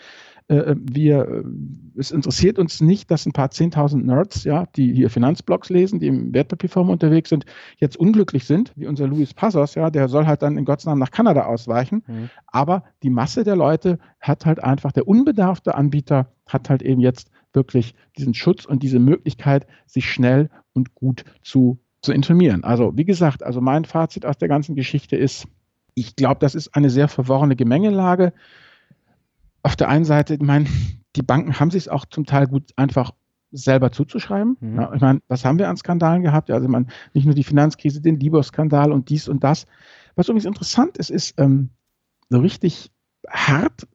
[0.49, 1.43] äh, äh, wir, äh,
[1.97, 6.07] es interessiert uns nicht, dass ein paar 10.000 Nerds, ja, die hier Finanzblogs lesen, die
[6.07, 7.45] im Wertpapierform unterwegs sind,
[7.77, 10.99] jetzt unglücklich sind, wie unser Luis Passos, ja, der soll halt dann in Gottes Namen
[10.99, 12.03] nach Kanada ausweichen.
[12.07, 12.29] Mhm.
[12.47, 17.29] Aber die Masse der Leute hat halt einfach, der unbedarfte Anbieter hat halt eben jetzt
[17.53, 22.63] wirklich diesen Schutz und diese Möglichkeit, sich schnell und gut zu, zu informieren.
[22.63, 25.47] Also, wie gesagt, also mein Fazit aus der ganzen Geschichte ist,
[25.95, 28.33] ich glaube, das ist eine sehr verworrene Gemengelage
[29.63, 30.67] auf der einen Seite, ich meine,
[31.15, 33.11] die Banken haben sich es auch zum Teil gut einfach
[33.51, 34.57] selber zuzuschreiben.
[34.59, 34.79] Mhm.
[34.79, 36.49] Ja, ich meine, was haben wir an Skandalen gehabt?
[36.49, 39.65] Ja, also man, nicht nur die Finanzkrise, den Libor-Skandal und dies und das.
[40.15, 41.69] Was übrigens interessant ist, ist, ähm,
[42.29, 42.91] so richtig
[43.29, 43.87] hart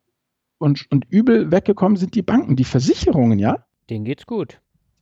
[0.58, 3.64] und, und übel weggekommen sind die Banken, die Versicherungen, ja?
[3.90, 4.60] Denen geht's gut.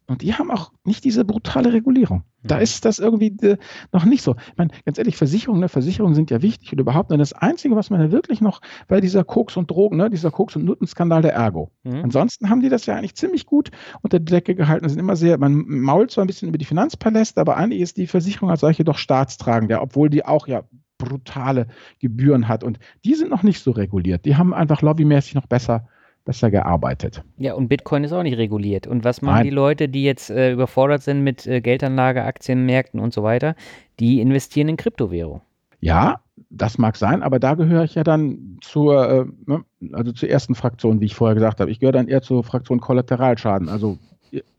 [0.08, 2.22] Und die haben auch nicht diese brutale Regulierung.
[2.44, 2.62] Da mhm.
[2.62, 3.56] ist das irgendwie äh,
[3.92, 4.36] noch nicht so.
[4.52, 7.10] Ich meine, ganz ehrlich, Versicherungen, ne, Versicherungen sind ja wichtig und überhaupt.
[7.10, 10.30] Und das Einzige, was man ja wirklich noch bei dieser Koks- und Drogen, ne, dieser
[10.30, 11.72] Koks- und Nuttenskandal der Ergo.
[11.82, 12.04] Mhm.
[12.04, 13.70] Ansonsten haben die das ja eigentlich ziemlich gut
[14.02, 14.88] unter die Decke gehalten.
[14.88, 18.06] sind immer sehr, man mault zwar ein bisschen über die Finanzpaläste, aber eigentlich ist die
[18.06, 20.62] Versicherung als solche doch staatstragend, ja, obwohl die auch ja
[20.98, 21.66] brutale
[21.98, 22.62] Gebühren hat.
[22.62, 24.24] Und die sind noch nicht so reguliert.
[24.24, 25.88] Die haben einfach lobbymäßig noch besser
[26.26, 27.22] besser gearbeitet.
[27.38, 28.86] Ja, und Bitcoin ist auch nicht reguliert.
[28.86, 29.44] Und was machen Nein.
[29.44, 33.54] die Leute, die jetzt äh, überfordert sind mit äh, Geldanlage, Aktienmärkten und so weiter?
[33.98, 35.40] Die investieren in Kryptowährung.
[35.80, 36.20] Ja,
[36.50, 40.54] das mag sein, aber da gehöre ich ja dann zur, äh, ne, also zur ersten
[40.54, 41.70] Fraktion, wie ich vorher gesagt habe.
[41.70, 43.68] Ich gehöre dann eher zur Fraktion Kollateralschaden.
[43.68, 43.98] Also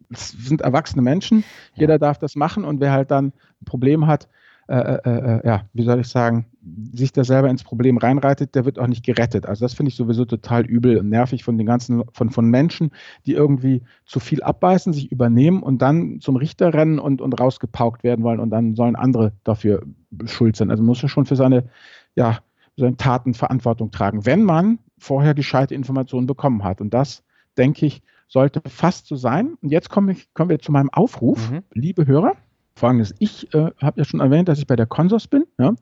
[0.09, 1.43] es sind erwachsene Menschen,
[1.75, 1.99] jeder ja.
[1.99, 4.29] darf das machen und wer halt dann ein Problem hat,
[4.69, 6.45] äh, äh, äh, ja, wie soll ich sagen,
[6.91, 9.45] sich da selber ins Problem reinreitet, der wird auch nicht gerettet.
[9.45, 12.91] Also das finde ich sowieso total übel und nervig von den ganzen, von, von Menschen,
[13.25, 18.03] die irgendwie zu viel abbeißen, sich übernehmen und dann zum Richter rennen und, und rausgepaukt
[18.03, 19.83] werden wollen und dann sollen andere dafür
[20.25, 20.69] schuld sein.
[20.69, 21.69] Also muss er schon für seine,
[22.15, 22.39] ja,
[22.75, 26.81] seine Taten Verantwortung tragen, wenn man vorher gescheite Informationen bekommen hat.
[26.81, 27.23] Und das,
[27.57, 29.57] denke ich, sollte fast so sein.
[29.61, 31.63] Und jetzt komme ich, kommen wir zu meinem Aufruf, mhm.
[31.73, 32.33] liebe Hörer.
[32.77, 35.45] Folgendes, ich äh, habe ja schon erwähnt, dass ich bei der Consors bin.
[35.57, 35.73] Ja?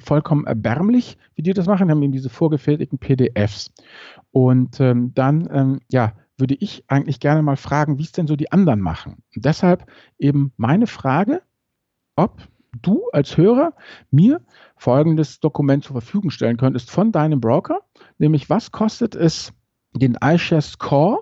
[0.00, 1.86] vollkommen erbärmlich, wie die das machen.
[1.86, 3.72] Die haben eben diese vorgefertigten PDFs.
[4.32, 8.36] Und ähm, dann, ähm, ja, würde ich eigentlich gerne mal fragen, wie es denn so
[8.36, 9.22] die anderen machen.
[9.34, 9.86] Und deshalb
[10.18, 11.42] eben meine Frage,
[12.16, 12.42] ob
[12.82, 13.72] du als Hörer
[14.10, 14.42] mir
[14.76, 17.80] folgendes Dokument zur Verfügung stellen könntest von deinem Broker,
[18.18, 19.52] nämlich was kostet es,
[19.94, 21.20] den iShares Core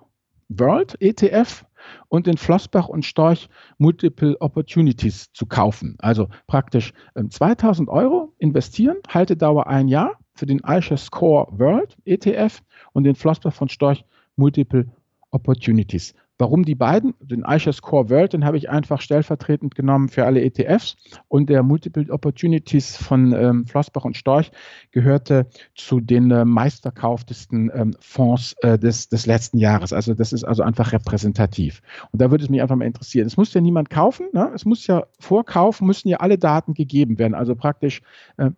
[0.48, 1.64] World ETF
[2.08, 5.96] und den Flossbach und Storch Multiple Opportunities zu kaufen.
[5.98, 6.92] Also praktisch
[7.28, 12.62] 2000 ähm, Euro investieren, Haltedauer ein Jahr für den iShares Core World ETF
[12.92, 14.04] und den Flossbach von Storch
[14.36, 14.86] Multiple
[15.30, 16.14] Opportunities.
[16.36, 17.14] Warum die beiden?
[17.20, 20.96] Den iShares Core World, den habe ich einfach stellvertretend genommen für alle ETFs
[21.28, 24.50] und der Multiple Opportunities von ähm, Flossbach und Storch
[24.90, 29.92] gehörte zu den äh, meistverkauftesten ähm, Fonds äh, des, des letzten Jahres.
[29.92, 31.82] Also das ist also einfach repräsentativ.
[32.10, 33.28] Und da würde es mich einfach mal interessieren.
[33.28, 34.50] Es muss ja niemand kaufen, ne?
[34.54, 37.34] es muss ja vorkaufen, müssen ja alle Daten gegeben werden.
[37.34, 38.02] Also praktisch
[38.38, 38.50] äh,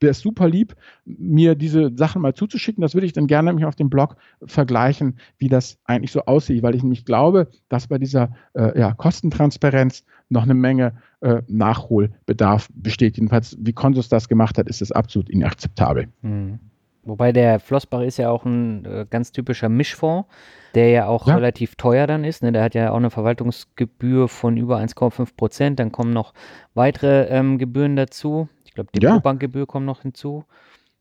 [0.00, 0.74] wäre es super lieb,
[1.04, 2.82] mir diese Sachen mal zuzuschicken.
[2.82, 6.62] Das würde ich dann gerne mich auf dem Blog vergleichen, wie das eigentlich so aussieht,
[6.62, 12.68] weil ich nämlich glaube, dass bei dieser äh, ja, Kostentransparenz noch eine Menge äh, Nachholbedarf
[12.74, 13.16] besteht.
[13.16, 16.08] Jedenfalls, wie Consus das gemacht hat, ist es absolut inakzeptabel.
[16.22, 16.60] Mhm.
[17.08, 20.28] Wobei der Flossbach ist ja auch ein äh, ganz typischer Mischfonds,
[20.74, 21.36] der ja auch ja.
[21.36, 22.42] relativ teuer dann ist.
[22.42, 22.52] Ne?
[22.52, 25.80] Der hat ja auch eine Verwaltungsgebühr von über 1,5 Prozent.
[25.80, 26.34] Dann kommen noch
[26.74, 29.18] weitere ähm, Gebühren dazu glaube, die ja.
[29.18, 30.44] Bankgebühr kommt noch hinzu.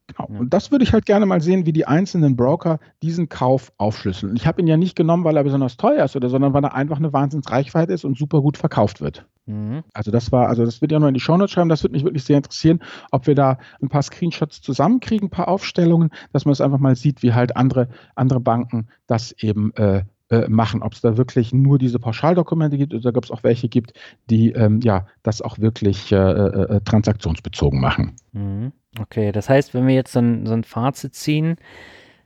[0.08, 0.30] Genau.
[0.32, 0.40] Ja.
[0.40, 4.36] Und das würde ich halt gerne mal sehen, wie die einzelnen Broker diesen Kauf aufschlüsseln.
[4.38, 6.74] Ich habe ihn ja nicht genommen, weil er besonders teuer ist oder, sondern weil er
[6.74, 9.26] einfach eine Wahnsinnsreichweite ist und super gut verkauft wird.
[9.46, 9.84] Mhm.
[9.94, 11.70] Also das war, also das wird ja noch in die Shownotes schreiben.
[11.70, 12.80] Das würde mich wirklich sehr interessieren,
[13.12, 16.96] ob wir da ein paar Screenshots zusammenkriegen, ein paar Aufstellungen, dass man es einfach mal
[16.96, 21.54] sieht, wie halt andere, andere Banken das eben äh, äh, machen, ob es da wirklich
[21.54, 23.94] nur diese Pauschaldokumente gibt oder ob es auch welche gibt,
[24.30, 28.16] die ähm, ja das auch wirklich äh, äh, äh, transaktionsbezogen machen.
[28.34, 28.72] Mhm.
[29.00, 31.56] Okay, das heißt, wenn wir jetzt so ein, so ein Fazit ziehen,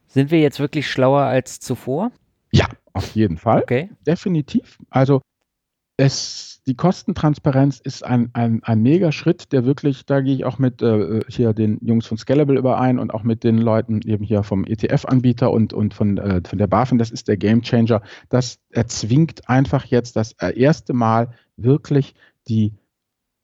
[0.08, 2.12] sind wir jetzt wirklich schlauer als zuvor?
[2.52, 3.62] Ja, auf jeden Fall.
[3.62, 3.90] Okay.
[4.06, 4.78] Definitiv.
[4.90, 5.22] Also
[5.98, 10.82] es, die Kostentransparenz ist ein, ein, ein Mega-Schritt, der wirklich, da gehe ich auch mit
[10.82, 14.66] äh, hier den Jungs von Scalable überein und auch mit den Leuten eben hier vom
[14.66, 18.02] ETF-Anbieter und, und von, äh, von der BaFin, das ist der Gamechanger.
[18.30, 22.16] Das erzwingt einfach jetzt das erste Mal wirklich
[22.48, 22.74] die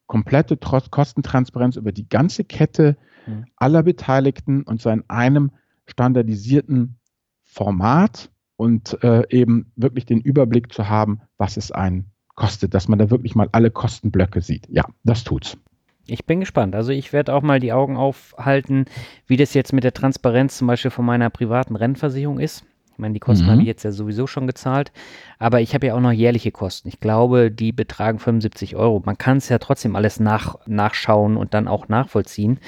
[0.07, 3.45] komplette Kostentransparenz über die ganze Kette mhm.
[3.57, 5.51] aller Beteiligten und so in einem
[5.85, 6.97] standardisierten
[7.43, 12.97] Format und äh, eben wirklich den Überblick zu haben, was ist ein kostet, dass man
[12.97, 14.65] da wirklich mal alle Kostenblöcke sieht.
[14.69, 15.57] Ja, das tut's.
[16.05, 16.73] Ich bin gespannt.
[16.73, 18.85] Also ich werde auch mal die Augen aufhalten,
[19.25, 22.63] wie das jetzt mit der Transparenz zum Beispiel von meiner privaten Rennversicherung ist.
[22.93, 23.51] Ich meine, die Kosten mhm.
[23.51, 24.91] habe ich jetzt ja sowieso schon gezahlt,
[25.37, 26.87] aber ich habe ja auch noch jährliche Kosten.
[26.87, 29.03] Ich glaube, die betragen 75 Euro.
[29.05, 32.59] Man kann es ja trotzdem alles nach, nachschauen und dann auch nachvollziehen.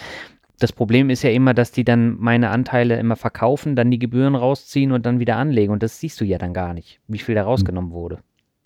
[0.60, 4.36] Das Problem ist ja immer, dass die dann meine Anteile immer verkaufen, dann die Gebühren
[4.36, 5.72] rausziehen und dann wieder anlegen.
[5.72, 8.20] Und das siehst du ja dann gar nicht, wie viel da rausgenommen wurde.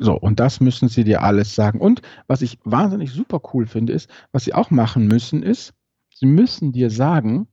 [0.04, 1.80] So, und das müssen sie dir alles sagen.
[1.80, 5.74] Und was ich wahnsinnig super cool finde, ist, was sie auch machen müssen, ist,
[6.14, 7.48] sie müssen dir sagen,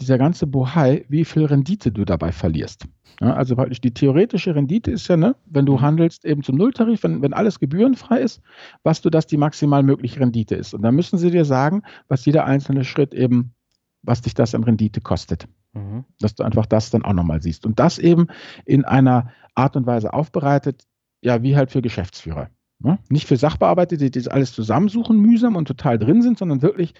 [0.00, 2.88] dieser ganze Bohai, wie viel Rendite du dabei verlierst.
[3.20, 5.80] Ja, also praktisch die theoretische Rendite ist ja, ne, wenn du mhm.
[5.82, 8.40] handelst eben zum Nulltarif, wenn, wenn alles gebührenfrei ist,
[8.82, 10.74] was du das die maximal mögliche Rendite ist.
[10.74, 13.54] Und dann müssen sie dir sagen, was jeder einzelne Schritt eben,
[14.02, 15.46] was dich das an Rendite kostet.
[15.74, 16.04] Mhm.
[16.18, 17.64] Dass du einfach das dann auch nochmal siehst.
[17.64, 18.26] Und das eben
[18.64, 20.82] in einer Art und Weise aufbereitet,
[21.22, 22.50] ja, wie halt für Geschäftsführer.
[22.78, 22.98] Ne?
[23.08, 26.94] Nicht für Sachbearbeiter, die das alles zusammensuchen, mühsam und total drin sind, sondern wirklich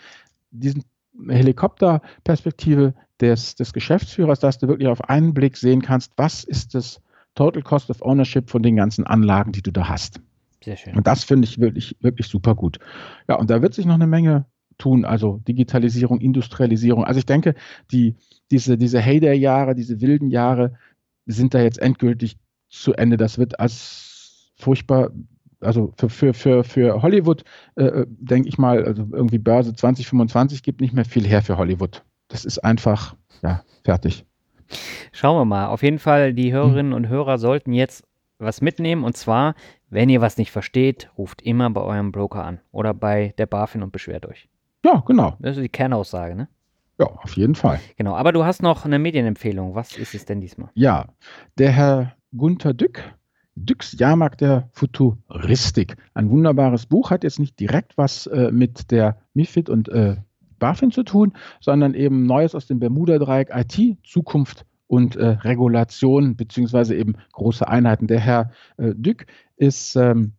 [0.51, 0.85] diesen
[1.29, 7.01] Helikopterperspektive des, des Geschäftsführers, dass du wirklich auf einen Blick sehen kannst, was ist das
[7.35, 10.21] Total Cost of Ownership von den ganzen Anlagen, die du da hast.
[10.63, 10.97] Sehr schön.
[10.97, 12.79] Und das finde ich wirklich, wirklich super gut.
[13.29, 14.47] Ja, und da wird sich noch eine Menge
[14.79, 17.05] tun, also Digitalisierung, Industrialisierung.
[17.05, 17.55] Also ich denke,
[17.93, 18.17] die,
[18.51, 20.75] diese, diese Heyday-Jahre, diese wilden Jahre
[21.27, 22.37] sind da jetzt endgültig
[22.69, 23.17] zu Ende.
[23.17, 24.10] Das wird als
[24.61, 25.11] furchtbar,
[25.61, 27.45] also für, für, für, für Hollywood,
[27.77, 31.57] äh, äh denke ich mal, also irgendwie Börse 2025 gibt nicht mehr viel her für
[31.57, 32.03] Hollywood.
[32.29, 34.25] Das ist einfach, ja, fertig.
[35.13, 35.67] Schauen wir mal.
[35.67, 38.05] Auf jeden Fall, die Hörerinnen und Hörer sollten jetzt
[38.39, 39.05] was mitnehmen.
[39.05, 39.55] Und zwar,
[39.89, 43.83] wenn ihr was nicht versteht, ruft immer bei eurem Broker an oder bei der BaFin
[43.83, 44.49] und beschwert euch.
[44.85, 45.37] Ja, genau.
[45.41, 46.49] Das ist die Kernaussage, ne?
[46.99, 47.81] Ja, auf jeden Fall.
[47.97, 49.75] Genau, aber du hast noch eine Medienempfehlung.
[49.75, 50.71] Was ist es denn diesmal?
[50.75, 51.07] Ja,
[51.57, 53.03] der Herr Gunther Dück
[53.65, 55.97] Düx Jahrmarkt der Futuristik.
[56.15, 60.17] Ein wunderbares Buch, hat jetzt nicht direkt was äh, mit der MIFID und äh,
[60.59, 66.95] BaFin zu tun, sondern eben Neues aus dem Bermuda-Dreieck IT, Zukunft und äh, Regulation, beziehungsweise
[66.95, 68.07] eben große Einheiten.
[68.07, 70.33] Der Herr äh, Dück ist ähm,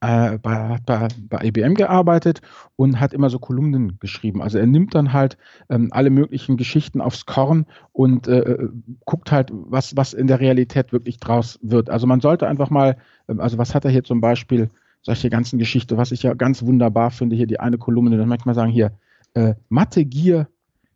[0.00, 2.40] äh, bei, hat bei, bei IBM gearbeitet
[2.76, 4.42] und hat immer so Kolumnen geschrieben.
[4.42, 5.36] Also er nimmt dann halt
[5.68, 8.68] ähm, alle möglichen Geschichten aufs Korn und äh, äh,
[9.04, 11.90] guckt halt, was, was in der Realität wirklich draus wird.
[11.90, 12.96] Also man sollte einfach mal,
[13.28, 14.70] ähm, also was hat er hier zum Beispiel,
[15.02, 18.42] solche ganzen Geschichten, was ich ja ganz wunderbar finde, hier die eine Kolumne, dann möchte
[18.42, 18.92] ich mal sagen, hier,
[19.34, 20.48] äh, Mathe-Gier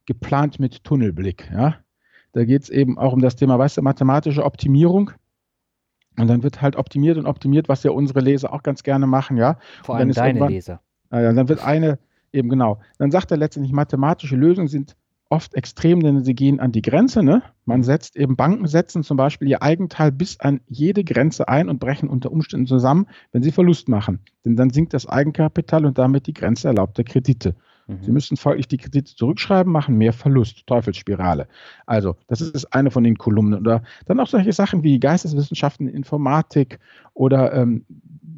[0.06, 1.50] geplant mit Tunnelblick.
[1.52, 1.76] Ja?
[2.32, 5.12] Da geht es eben auch um das Thema, weißt du, mathematische Optimierung.
[6.18, 9.36] Und dann wird halt optimiert und optimiert, was ja unsere Leser auch ganz gerne machen,
[9.36, 9.58] ja.
[9.82, 10.80] Vor allem deine Leser.
[11.10, 11.98] Ja, dann wird eine,
[12.32, 12.80] eben genau.
[12.98, 14.96] Dann sagt er letztendlich, mathematische Lösungen sind
[15.32, 17.22] oft extrem, denn sie gehen an die Grenze.
[17.22, 17.42] Ne?
[17.64, 21.80] Man setzt eben, Banken setzen zum Beispiel ihr Eigenteil bis an jede Grenze ein und
[21.80, 24.20] brechen unter Umständen zusammen, wenn sie Verlust machen.
[24.44, 27.56] Denn dann sinkt das Eigenkapital und damit die Grenze erlaubter Kredite.
[27.86, 28.14] Sie mhm.
[28.14, 31.48] müssen folglich die Kredite zurückschreiben, machen mehr Verlust, Teufelsspirale.
[31.86, 33.60] Also, das ist eine von den Kolumnen.
[33.60, 36.78] Oder dann auch solche Sachen wie Geisteswissenschaften, Informatik
[37.14, 37.84] oder ähm,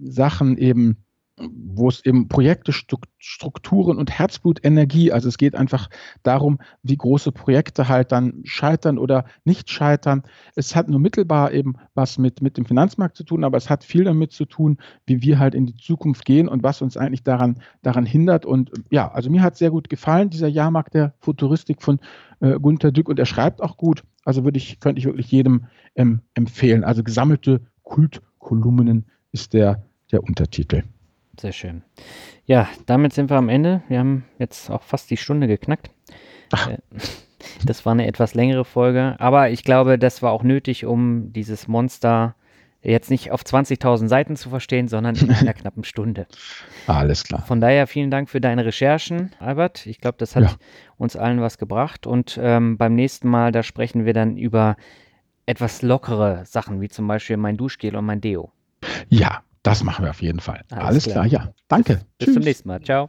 [0.03, 1.04] Sachen eben,
[1.37, 2.73] wo es eben Projekte,
[3.19, 5.91] Strukturen und Herzblutenergie, also es geht einfach
[6.23, 10.23] darum, wie große Projekte halt dann scheitern oder nicht scheitern.
[10.55, 13.83] Es hat nur mittelbar eben was mit, mit dem Finanzmarkt zu tun, aber es hat
[13.83, 17.25] viel damit zu tun, wie wir halt in die Zukunft gehen und was uns eigentlich
[17.25, 18.47] daran, daran hindert.
[18.47, 21.99] Und ja, also mir hat sehr gut gefallen, dieser Jahrmarkt der Futuristik von
[22.41, 24.05] äh, Gunter Dück und er schreibt auch gut.
[24.25, 25.67] Also würde ich, könnte ich wirklich jedem
[25.97, 26.85] ähm, empfehlen.
[26.85, 30.85] Also gesammelte Kultkolumnen ist der, der Untertitel.
[31.41, 31.83] Sehr schön.
[32.47, 33.83] Ja, damit sind wir am Ende.
[33.89, 35.91] Wir haben jetzt auch fast die Stunde geknackt.
[36.53, 36.69] Ach.
[36.69, 36.79] Äh,
[37.65, 41.69] das war eine etwas längere Folge, aber ich glaube, das war auch nötig, um dieses
[41.69, 42.35] Monster
[42.83, 46.27] jetzt nicht auf 20.000 Seiten zu verstehen, sondern in einer knappen Stunde.
[46.87, 47.43] Alles klar.
[47.47, 49.87] Von daher vielen Dank für deine Recherchen, Albert.
[49.87, 50.55] Ich glaube, das hat ja.
[50.99, 52.07] uns allen was gebracht.
[52.07, 54.77] Und ähm, beim nächsten Mal, da sprechen wir dann über
[55.47, 58.53] etwas lockere Sachen, wie zum Beispiel mein Duschgel und mein Deo.
[59.09, 60.63] Ja, das machen wir auf jeden Fall.
[60.71, 61.27] Alles, Alles klar.
[61.27, 61.47] klar.
[61.47, 61.55] ja.
[61.67, 62.03] Danke.
[62.19, 62.81] Bis, bis zum nächsten Mal.
[62.83, 63.09] Ciao.